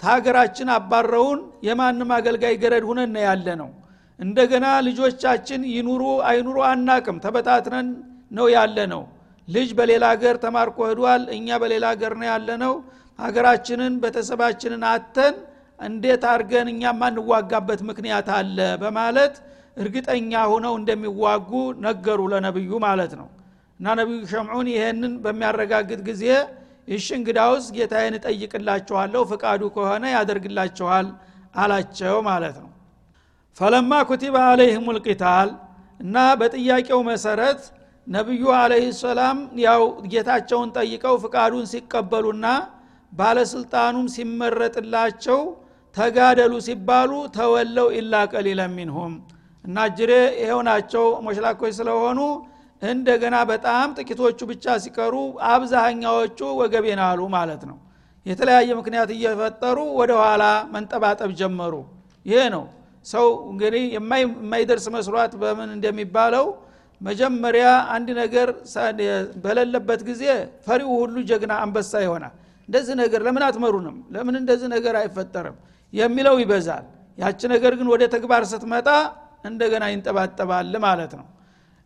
ታገራችን 0.00 0.68
አባረውን 0.76 1.38
የማንም 1.66 2.10
አገልጋይ 2.16 2.54
ገረድ 2.62 2.84
ሁነን 2.88 3.14
ያለ 3.26 3.46
ነው 3.60 3.70
እንደገና 4.18 4.66
ልጆቻችን 4.86 5.62
ይኑሩ 5.72 6.02
አይኑሩ 6.28 6.58
አናቅም 6.68 7.16
ተበታትነን 7.24 7.88
ነው 8.30 8.46
ያለ 8.54 8.78
ነው 8.92 9.02
ልጅ 9.48 9.70
በሌላ 9.78 10.04
ሀገር 10.14 10.36
ተማርኮ 10.44 10.78
ሄዷል 10.90 11.22
እኛ 11.36 11.58
በሌላ 11.62 11.84
ሀገር 11.94 12.12
ነው 12.20 12.26
ያለ 12.30 12.48
ነው 12.64 12.72
ሀገራችንን 13.18 13.92
ቤተሰባችንን 14.02 14.82
አተን 14.92 15.34
እንዴት 15.78 16.22
አድርገን 16.30 16.68
እኛ 16.72 16.82
ማንዋጋበት 17.00 17.80
ምክንያት 17.88 18.28
አለ? 18.36 18.58
በማለት 18.82 19.34
እርግጠኛ 19.76 20.32
ሆነው 20.50 20.74
እንደሚዋጉ 20.80 21.50
ነገሩ 21.86 22.20
ለነብዩ 22.32 22.70
ማለት 22.86 23.12
ነው። 23.20 23.28
እና 23.80 23.86
ነቢዩ 24.00 24.20
ሸምዑን 24.30 24.68
ይሄንን 24.72 25.14
በሚያረጋግጥ 25.24 26.00
ጊዜ 26.08 26.24
እሺ 26.88 27.06
እንግዳውስ 27.18 27.64
ጌታዬን 27.76 28.14
እጠይቅላችኋለሁ 28.18 29.22
ፍቃዱ 29.30 29.62
ከሆነ 29.74 30.04
ያደርግላችኋል 30.16 31.06
አላቸው 31.54 32.16
ማለት 32.28 32.56
ነው። 32.62 32.70
ፈለማ 33.56 33.92
ኩቲበ 34.08 34.36
አለይህም 34.48 34.86
ልቂታል 34.96 35.50
እና 36.00 36.16
በጥያቄው 36.40 37.00
መሰረት 37.10 37.60
ነቢዩ 38.06 38.42
አለህ 38.56 38.84
ሰላም 38.98 39.36
ያው 39.64 39.82
ጌታቸውን 40.12 40.68
ጠይቀው 40.76 41.14
ፍቃዱን 41.22 41.64
ሲቀበሉና 41.70 42.46
ባለስልጣኑም 43.12 44.06
ሲመረጥላቸው 44.14 45.40
ተጋደሉ 45.96 46.52
ሲባሉ 46.66 47.10
ተወለው 47.36 47.88
ኢላ 47.98 48.14
ቀሊለ 48.32 48.60
ሚንሁም። 48.74 49.12
እና 49.64 49.78
ጅሬ 49.96 50.12
ይኸው 50.40 50.60
ናቸው 50.68 51.04
ሞሽላኮች 51.26 51.72
ስለሆኑ 51.78 52.18
እንደገና 52.82 53.36
በጣም 53.50 53.86
ጥቂቶቹ 53.98 54.38
ብቻ 54.50 54.74
ሲቀሩ 54.84 55.14
አብዛኛዎቹ 55.52 56.40
ወገቤን 56.60 57.00
አሉ 57.06 57.20
ማለት 57.36 57.62
ነው። 57.70 57.76
የተለያየ 58.26 58.70
ምክንያት 58.80 59.10
እየፈጠሩ 59.16 59.78
ወደ 60.00 60.12
ኋላ 60.22 60.44
መንጠባጠብ 60.74 61.30
ጀመሩ። 61.40 61.74
ይሄ 62.26 62.38
ነው። 62.54 62.64
ሰው 63.06 63.26
እንግዲህ 63.50 63.82
የማይደርስ 63.96 64.86
መስሯት 64.94 65.32
በምን 65.42 65.68
እንደሚባለው 65.76 66.46
መጀመሪያ 67.00 67.66
አንድ 67.94 68.08
ነገር 68.20 68.48
በሌለበት 69.44 70.00
ጊዜ 70.08 70.22
ፈሪው 70.66 70.90
ሁሉ 71.02 71.16
ጀግና 71.30 71.52
አንበሳ 71.64 71.92
ይሆናል። 72.04 72.34
እንደዚህ 72.68 72.94
ነገር 73.02 73.20
ለምን 73.26 73.42
አትመሩንም? 73.48 73.96
ለምን 74.14 74.34
እንደዚህ 74.40 74.68
ነገር 74.74 74.94
አይፈጠርም 75.02 75.56
የሚለው 75.92 76.36
ይበዛል። 76.42 76.84
ያቺ 77.18 77.40
ነገር 77.54 77.72
ግን 77.78 77.88
ወደ 77.92 78.02
ተግባር 78.14 78.42
ስትመጣ 78.50 78.88
እንደገና 79.48 79.84
ይንጠባጠባል 79.92 80.74
ማለት 80.84 81.12
ነው። 81.18 81.26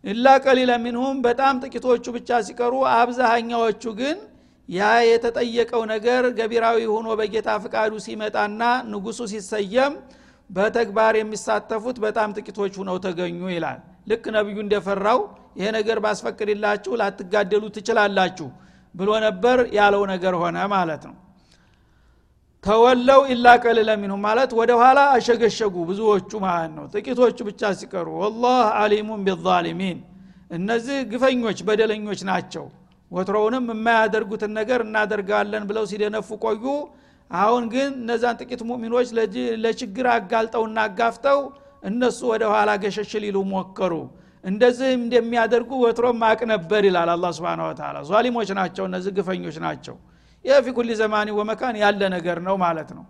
ኢላ 0.05 0.27
ቀሊለ 0.45 0.71
ሚንሁም 0.85 1.17
በጣም 1.27 1.55
ጥቂቶቹ 1.65 2.05
ብቻ 2.17 2.39
ሲቀሩ 2.47 2.75
አብዛሃኛዎቹ 2.95 3.83
ግን 3.99 4.19
ያ 4.69 4.81
የተጠየቀው 5.09 5.83
ነገር 5.93 6.23
ገቢራዊ 6.39 6.79
ሆኖ 6.93 7.07
በጌታ 7.21 7.49
ፍቃዱ 7.65 7.93
ሲመጣና 8.07 8.61
ንጉሱ 8.91 9.21
ሲሰየም 9.33 9.95
በተግባር 10.51 11.15
የሚሳተፉት 11.19 11.97
በጣም 12.05 12.29
ጥቂቶች 12.39 12.73
ሁነው 12.81 12.97
ተገኙ 13.05 13.41
ይላል። 13.55 13.79
ልክ 14.11 14.25
ነቢዩ 14.37 14.59
እንደፈራው 14.65 15.21
ይሄ 15.59 15.67
ነገር 15.79 15.99
ባስፈቅድላችሁ 16.05 16.93
ላትጋደሉ 17.01 17.65
ትችላላችሁ 17.77 18.49
ብሎ 18.95 19.11
ነበር 19.27 19.59
ያለው 19.77 20.03
ነገር 20.13 20.35
ሆነ 20.43 20.59
ማለት 20.75 21.03
ነው 21.09 21.17
ተወለው 22.65 23.21
ኢላ 23.33 23.47
ቀልለ 23.63 23.91
ማለት 24.25 24.51
ወደ 24.59 24.71
ኋላ 24.81 25.01
አሸገሸጉ 25.15 25.75
ብዙዎቹ 25.91 26.31
ማለት 26.45 26.73
ነው። 26.77 26.85
ጥቂቶቹ 26.95 27.39
ብቻ 27.49 27.71
ሲቀሩ 27.79 28.09
ወላህ 28.23 28.59
አሊሙን 28.81 29.21
ቢዛሊሚን። 29.29 29.99
እነዚህ 30.51 30.99
ግፈኞች 31.13 31.59
በደለኞች 31.69 32.21
ናቸው። 32.31 32.65
ወትሮውንም 33.11 33.65
የማያደርጉትን 33.73 34.53
ነገር 34.59 34.81
እናደርጋለን 34.87 35.65
ብለው 35.71 35.85
ሲደነፉ 35.91 36.29
ቆዩ። 36.45 36.65
አሁን 37.31 37.65
ግን 37.73 37.91
እነዛን 38.01 38.37
ጥቂት 38.41 38.61
ሙእሚኖች 38.69 39.09
ለችግር 39.65 40.07
አጋልጠውና 40.15 40.79
አጋፍተው 40.89 41.41
እነሱ 41.83 42.21
ወደ 42.33 42.45
ኋላ 42.53 42.71
ገሸሽ 42.83 43.13
ሊሉ 43.25 43.39
ሞከሩ። 43.53 43.93
እንደዚህ 44.45 44.91
እንደሚያደርጉ 44.99 45.71
ወትሮም 45.85 46.17
ማቅ 46.23 46.41
ነበር 46.53 46.83
ይላል 46.89 47.11
አላ 47.15 47.27
ስብን 47.37 47.61
ወተላ 47.67 47.97
ዟሊሞች 48.11 48.51
ናቸው 48.61 48.85
እነዚህ 48.91 49.13
ግፈኞች 49.19 49.57
ናቸው 49.67 49.97
ይህ 50.45 50.59
ፊ 50.67 50.69
ዘማኒ 51.01 51.29
ወመካን 51.39 51.75
ያለ 51.83 52.03
ነገር 52.15 52.39
ነው 52.47 52.55
ማለት 52.65 52.91
ነው። 52.97 53.05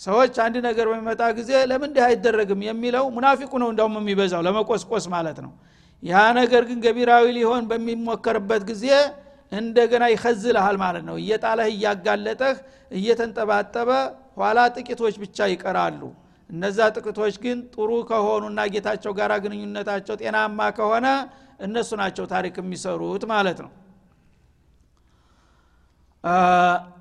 ሰዎች 0.00 0.34
አንድ 0.44 0.56
ነገር 0.66 0.86
በሚመጣ 0.90 1.22
ጊዜ 1.38 1.50
ለምን 1.70 1.88
እንዲህ 1.90 2.02
አይደረግም 2.06 2.60
የሚለው 2.66 3.04
ሙናፊቁ 3.16 3.52
ነው 3.62 3.68
እንዳውም 3.72 3.94
የሚበዛው 4.00 4.42
ለመቆስቆስ 4.46 5.04
ማለት 5.14 5.38
ነው። 5.44 5.52
ያ 6.02 6.22
ነገር 6.38 6.62
ግን 6.68 6.78
ገቢራዊ 6.84 7.26
ሊሆን 7.36 7.62
በሚሞከርበት 7.70 8.62
ጊዜ 8.70 8.86
እንደገና 9.52 10.04
ይኸዝልሃል 10.12 10.76
ማለት 10.82 11.04
ነው። 11.08 11.16
እየጣለህ 11.22 11.68
እያጋለጠህ 11.74 12.56
እየተንጠባጠበ 12.98 13.90
ኋላ 14.38 14.58
ጥቂቶች 14.76 15.14
ብቻ 15.22 15.46
ይቀራሉ። 15.52 16.02
እነዛ 16.50 16.78
ጥቂቶች 16.96 17.34
ግን 17.44 17.58
ጥሩ 17.74 17.90
ከሆኑና 18.10 18.60
ጌታቸው 18.74 19.12
ጋር 19.18 19.32
ግንኙነታቸው 19.44 20.14
ጤናማ 20.22 20.58
ከሆነ 20.78 21.06
እነሱ 21.60 21.90
ናቸው 22.02 22.24
ታሪክ 22.34 22.54
የሚሰሩት 22.60 23.24
ማለት 23.32 23.58
ነው 23.64 23.70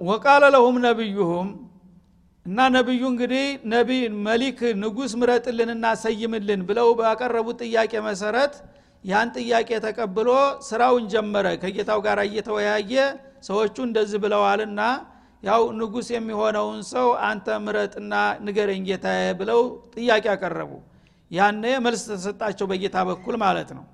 ወቃለ 0.07 0.43
ለሁም 0.53 0.77
ነቢዩሁም 0.85 1.49
እና 2.45 2.59
ነቢዩ 2.75 3.01
እንግዲህ 3.11 3.43
ነቢ 3.73 3.89
መሊክ 4.25 4.59
ንጉስ 4.81 5.11
ምረጥልንና 5.19 5.85
ሰይምልን 6.01 6.61
ብለው 6.69 6.87
ባቀረቡት 6.99 7.59
ጥያቄ 7.65 7.93
መሰረት 8.07 8.55
ያን 9.03 9.29
ጥያቄ 9.37 9.69
ተቀብሎ 9.85 10.29
ስራውን 10.67 11.05
ጀመረ። 11.13 11.45
ከጌታው 11.61 11.99
ጋር 12.05 12.19
እየተወያየ 12.25 12.93
ሰዎቹ 13.47 13.75
እንደዚህ 13.87 14.19
ብለዋልና 14.25 14.81
ያው 15.43 15.61
ንጉስ 15.79 16.07
የሚሆነውን 16.15 16.81
ሰው 16.91 17.07
አንተ 17.29 17.47
ምረጥና 17.65 18.13
ንገረኝ 18.45 18.83
ጌታ 18.89 19.07
ብለው 19.39 19.61
ጥያቄ 19.95 20.25
አቀረቡ። 20.35 20.71
ያነ 21.31 21.63
መልስ 21.85 22.03
ተሰጣቸው 22.11 22.67
በጌታ 22.71 22.97
በኩል 23.09 23.35
ማለት 23.43 23.69
ነው 23.77 23.85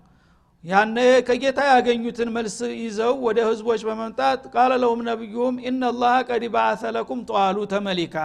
ያነ 0.63 0.98
ከጌታ 1.28 1.60
ያገኙትን 1.69 2.30
መልስ 2.36 2.56
ይዘው 2.80 3.13
ወደ 3.26 3.39
ህዝቦች 3.50 3.82
በመምጣት 3.88 4.41
ቃለ 4.54 4.72
ለሁም 4.82 5.02
ነቢዩም 5.10 5.56
ኢነላህ 5.69 6.15
ቀድ 6.30 6.43
ባአተ 6.56 6.91
ለኩም 6.95 7.19
ጧሉተ 7.30 7.74
መሊካ። 7.86 8.15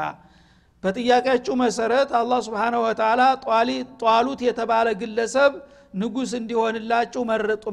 በጥያቄያችሁ 0.85 1.55
መሰረት 1.63 2.11
አላህ 2.21 2.41
ስብሓነ 2.47 2.75
ወተላ 2.85 3.21
ጧሉት 4.03 4.41
የተባለ 4.47 4.89
ግለሰብ 5.03 5.53
ንጉስ 5.95 6.33
እንዲሆንላችሁ 6.41 7.23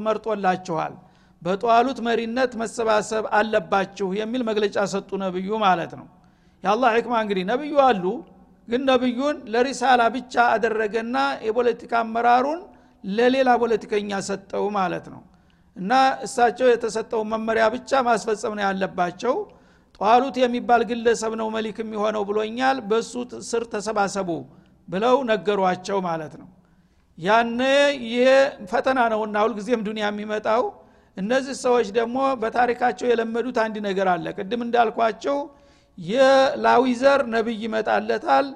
መርጦላችኋል 0.06 0.94
በጧሉት 1.42 1.98
መሪነት 2.06 2.52
መሰባሰብ 2.60 3.24
አለባችሁ 3.38 4.08
የሚል 4.20 4.42
መግለጫ 4.50 4.76
ሰጡ 4.92 5.10
ነብዩ 5.24 5.48
ማለት 5.64 5.92
ነው። 6.00 6.06
የአላህ 6.64 6.90
ሕክማ 6.96 7.14
እንግዲህ 7.24 7.44
ነብዩ 7.50 7.72
አሉ 7.86 8.04
ግን 8.68 8.82
ነብዩን 8.90 9.36
ለሪሳላ 9.52 10.02
ብቻ 10.16 10.34
አደረገና 10.54 11.16
የፖለቲካ 11.46 11.92
አመራሩን 12.04 12.60
ለሌላ 13.04 13.50
ፖለቲከኛ 13.62 14.20
ሰጠው 14.28 14.64
ማለት 14.76 15.06
ነው። 15.14 15.22
እና 15.76 15.92
እሳቸው 16.26 16.66
የተሰጠው 16.70 17.22
መመሪያ 17.32 17.64
ብቻ 17.74 18.00
ማስፈጸም 18.08 18.54
ነው 18.58 18.64
ያለባቸው። 18.66 19.34
ጧሉት 20.00 20.36
የሚባል 20.42 20.82
ግለሰብ 20.90 21.32
ነው 21.40 21.48
መሊክ 21.54 21.76
የሚሆነው 21.82 22.22
ብሎኛል። 22.30 22.78
በሱ 22.90 23.12
ስር 23.48 23.64
ተሰባሰቡ 23.72 24.30
ብለው 24.88 25.16
ነገሯቸው 25.30 25.98
ማለት 26.08 26.34
ነው። 26.40 26.48
ያነ 27.18 27.60
ይሄ 28.06 28.26
ፈተና 28.70 29.00
ነውና 29.12 29.36
ሁልጊዜም 29.44 29.82
ዱኒያ 29.88 30.06
የሚመጣው። 30.10 30.62
እነዚህ 31.16 31.54
ሰዎች 31.64 31.88
ደግሞ 31.98 32.18
በታሪካቸው 32.42 33.06
የለመዱት 33.08 33.56
አንድ 33.64 33.76
ነገር 33.88 34.08
አለ። 34.12 34.26
ቅድም 34.36 34.60
እንዳልኳቸው 34.66 35.38
የላዊ 35.98 36.84
ዘር 37.00 37.20
ነብይ 37.34 37.58
ይመጣለታል 37.64 38.46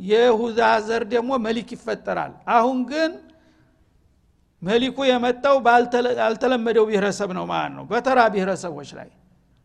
የሁዛ 0.00 0.60
ዘር 0.86 1.02
ደግሞ 1.12 1.30
መሊክ 1.46 1.68
ይፈጠራል። 1.76 2.32
አሁን 2.56 2.78
ግን 2.90 3.12
መሊኩ 4.62 4.98
የመጣው 5.08 5.56
ባልተለመደው 5.66 6.84
ብሔረሰብ 6.88 7.30
ነው 7.38 7.44
ማለት 7.50 7.72
ነው። 7.78 7.84
በተራ 7.90 8.20
ብሔረሰቦች 8.34 8.90
ላይ 8.98 9.08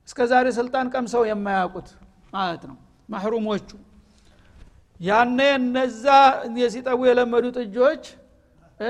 እስከ 0.08 0.19
ዛሬ 0.32 0.47
ስልጣን 0.58 0.86
ቀምሰው 0.93 1.23
የማያውቁት 1.30 1.89
ማለት 2.34 2.63
ነው። 2.69 2.77
ማህሩሞቹ 3.10 3.69
ያነ 4.99 5.39
እነዛ 5.60 6.06
የሲጠቡ 6.58 6.99
የለመዱ 7.10 7.45
ጥጆች 7.58 8.04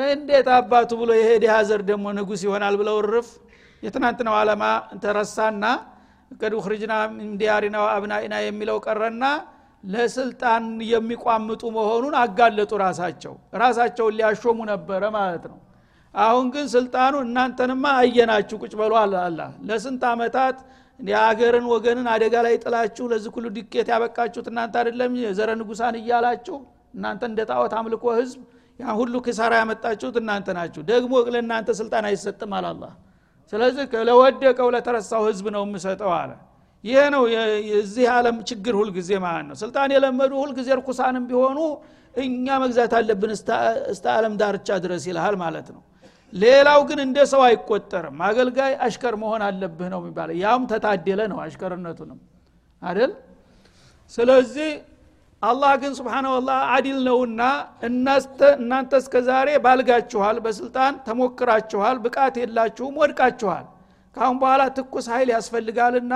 እንዴት 0.09 0.47
አባቱ 0.55 0.91
ብሎ 0.99 1.11
የሄድ 1.19 1.45
ዘር 1.69 1.81
ደግሞ 1.89 2.05
ንጉስ 2.17 2.41
ይሆናል 2.47 2.75
ብለው 2.81 2.97
ርፍ 3.07 3.29
የትናንትናው 3.83 4.35
አለማ 4.39 4.63
ተረሳና 5.03 5.63
ቀድ 6.31 6.53
ውኽርጅና 6.57 6.93
ሚንዲያሪና 7.15 7.77
አብናኢና 7.93 8.35
የሚለው 8.43 8.77
ቀረና 8.85 9.23
ለስልጣን 9.83 10.63
የሚቋምጡ 10.91 11.61
መሆኑን 11.77 12.15
አጋለጡ 12.21 12.71
ራሳቸው። 12.83 13.33
ራሳቸውን 13.55 14.15
ሊያሾሙ 14.17 14.59
ነበረ 14.71 15.03
ማለት 15.17 15.45
ነው 15.51 15.57
አሁን 16.15 16.45
ግን 16.53 16.65
ስልጣኑ 16.73 17.15
እናንተንማ 17.25 17.85
አየናችሁ 17.99 18.55
ቁጭ 18.63 18.73
በሉ 18.79 18.93
አላ። 19.01 19.39
ለስንት 19.67 20.03
አመታት 20.09 20.57
የአገርን 20.99 21.65
ወገንን 21.73 22.07
አደጋ 22.13 22.35
ላይ 22.45 22.55
ጥላችሁ 22.63 23.05
ለዚህ 23.11 23.31
ሁሉ 23.35 23.45
ድቄት 23.55 23.87
ያበቃችሁት 23.93 24.47
እናንተ 24.51 24.73
አይደለም? 24.81 25.11
የዘረ 25.23 25.49
ንጉሳን 25.61 25.95
እያላችሁ 26.01 26.57
እናንተ 26.93 27.21
እንደ 27.29 27.39
ጣዖት 27.49 27.73
አምልኮ 27.79 28.03
ህዝብ 28.19 28.39
ያ 28.79 28.93
ሁሉ 28.99 29.13
ክሳራ 29.25 29.53
ያመጣችሁት 29.61 30.15
እናንተ 30.21 30.47
ናችሁ። 30.57 30.81
ደግሞ 30.91 31.13
ለእናንተ 31.33 31.69
ስልጣን 31.79 32.05
አይሰጥም 32.09 32.53
አላላ 32.57 32.83
ስለዚህ 33.53 33.85
ለወደቀው 34.09 34.67
ለተረሳው 34.75 35.23
ህዝብ 35.29 35.45
ነው 35.55 35.63
የምሰጠው 35.67 36.11
አለ። 36.19 36.31
ይሄ 36.83 36.99
ነው 37.15 37.23
የዚህ 37.71 38.05
ዓለም 38.13 38.37
ችግር 38.49 38.73
ሁልጊዜ 38.79 39.11
ማለት 39.25 39.45
ነው። 39.49 39.55
ስልጣን 39.63 39.89
የለመዱ 39.95 40.31
ሁልጊዜ 40.43 40.69
እርኩሳንም 40.77 41.25
ቢሆኑ 41.29 41.57
እኛ 42.15 42.45
መግዛት 42.63 42.93
አለብን 42.99 43.31
እስተ 43.91 44.05
ዓለም 44.15 44.33
ዳርቻ 44.41 44.69
ድረስ 44.85 45.03
ይልሃል 45.09 45.35
ማለት 45.43 45.67
ነው 45.75 45.81
ሌላው 46.33 46.79
ግን 46.89 46.99
እንደ 47.05 47.17
ሰው 47.31 47.41
አይቆጠርም። 47.47 48.17
አገልጋይ 48.27 48.73
አሽከር 48.85 49.15
መሆን 49.23 49.41
አለብህ 49.47 49.87
ነው 49.93 49.99
የሚባለው። 50.01 50.35
ያም 50.43 50.63
ተታደለ 50.71 51.21
ነው 51.31 51.39
አሽከርነቱንም 51.45 52.19
አይደል? 52.81 53.11
ስለዚህ 54.11 54.69
አላህ 55.41 55.71
ግን 55.81 55.91
ስብሓነ 55.99 56.25
ወላ 56.35 56.51
አዲል 56.73 56.97
ነውና 57.07 57.41
እናንተ 57.87 58.91
እስከ 59.01 59.15
ዛሬ 59.29 59.49
ባልጋችኋል 59.65 60.37
በስልጣን 60.45 60.93
ተሞክራችኋል 61.07 61.97
ብቃት 62.05 62.35
የላችሁም 62.41 62.95
ወድቃችኋል። 63.01 63.65
ካሁን 64.15 64.37
በኋላ 64.41 64.61
ትኩስ 64.77 65.05
ኃይል 65.13 65.29
ያስፈልጋልና 65.35 66.13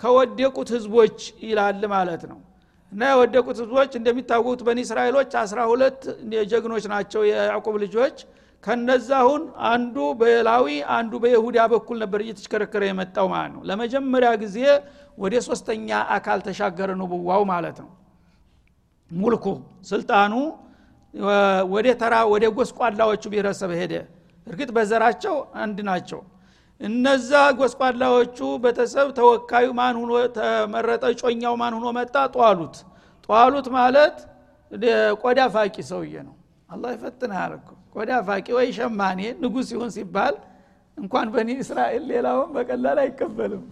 ከወደቁት 0.00 0.68
ህዝቦች 0.76 1.18
ይላል 1.46 1.82
ማለት 1.94 2.22
ነው። 2.30 2.38
እና 2.92 3.02
የወደቁት 3.12 3.56
ህዝቦች 3.62 3.90
እንደሚታወቁት 3.98 4.60
በኒ 4.68 4.78
እስራኤሎች 4.86 5.32
አስራ 5.42 5.58
ሁለት 5.72 6.00
ጀግኖች 6.52 6.84
ናቸው 6.92 7.22
የያዕቁብ 7.28 7.74
ልጆች 7.84 8.16
ከነዛሁን 8.64 9.42
አንዱ 9.68 9.96
በላዊ 10.20 10.66
አንዱ 10.96 11.12
በይሁዳ 11.22 11.58
በኩል 11.72 11.96
ነበር 12.02 12.20
እየተሽከረከረ 12.24 12.82
የመጣው 12.88 13.26
ማለት 13.32 13.52
ነው። 13.54 13.62
ለመጀመሪያ 13.70 14.30
ጊዜ 14.42 14.56
ወደ 15.18 15.34
ሶስተኛ 15.46 15.88
አካል 16.16 16.38
ተሻገረ 16.46 16.90
ንቡዋው 17.00 17.42
ማለት 17.52 17.78
ነው። 17.84 17.90
ሙልኩ 19.10 19.46
ስልጣኑ 19.90 20.32
ወደ 21.72 21.86
ተራ 22.02 22.14
ወደ 22.32 22.44
ጎስቋላዎቹ 22.56 23.22
ብሔረሰብ 23.32 23.70
ሄደ። 23.80 23.94
እርግጥ 24.46 24.70
በዘራቸው 24.76 25.34
አንድ 25.62 25.78
ናቸው። 25.88 26.20
እነዛ 26.80 27.30
ጎስቋላዎቹ 27.58 28.38
ቤተሰብ 28.62 29.08
ተወካዩ 29.18 29.66
ማን 29.78 29.96
ሁኖ 30.00 30.12
ተመረጠ? 30.36 31.04
ጮኛው 31.20 31.54
ማን 31.60 31.72
ሁኖ 31.78 31.86
መጣ? 31.98 32.14
ጧሉት። 32.36 32.76
ጧሉት 33.28 33.66
ማለት 33.76 34.16
ቆዳ 35.22 35.40
ፋቂ 35.54 35.76
ሰውዬ 35.90 36.14
ነው። 36.28 36.34
አላህ 36.70 36.90
ይፈትናል 36.96 37.52
እኮ 37.58 37.68
ቆዳ 37.94 38.10
ፋቂ 38.26 38.46
ወይ 38.56 38.68
ሸማኔ 38.76 39.20
ንጉስ 39.42 39.68
ይሁን 39.74 39.90
ሲባል 39.96 40.34
እንኳን 40.98 41.28
በኒ 41.34 41.50
እስራኤል 41.62 42.04
ሌላውን 42.12 42.50
በቀላል 42.56 42.98
አይቀበልም። 43.04 43.64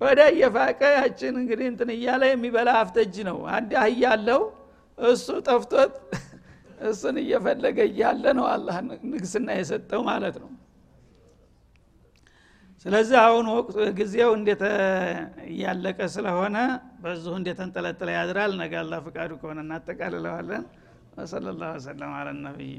ቆዳ 0.00 0.20
እየፋቀ 0.32 0.80
ያችን 0.98 1.34
እንግዲህ 1.40 1.66
እንትን 1.72 1.90
እያለ 1.94 2.22
የሚበላ 2.30 2.70
አፍተጅ 2.82 3.16
ነው። 3.28 3.38
አንድ 3.56 3.72
አህያ 3.82 4.04
አለው 4.14 4.42
እሱ 4.98 5.26
ጠፍቶት 5.48 5.92
እሱን 6.88 7.16
እየፈለገ 7.22 7.78
እያለ 7.90 8.24
ነው 8.38 8.46
አላህ 8.52 8.76
ንግስና 9.12 9.48
የሰጠው 9.58 10.02
ማለት 10.08 10.36
ነው። 10.42 10.50
ስለዚህ 12.86 13.16
አሁን 13.22 13.46
ወቅቱ 13.54 13.76
ጊዜው 13.98 14.30
እንዴተ 14.36 14.62
እያለቀ 15.50 15.98
ስለሆነ 16.14 16.56
በዚሁ 17.02 17.32
እንደተንጠለጠለ 17.40 18.10
ያድራል። 18.16 18.52
ነገ 18.60 18.72
አላ 18.82 19.00
ፍቃዱ 19.06 19.30
ከሆነ 19.42 19.58
እናጠቃልለዋለን 19.66 20.64
ወሰለ 21.16 21.46
ላሁ 21.60 21.70
ወሰለም 21.76 22.12
አለ 22.18 22.28
ነቢይ 22.44 22.74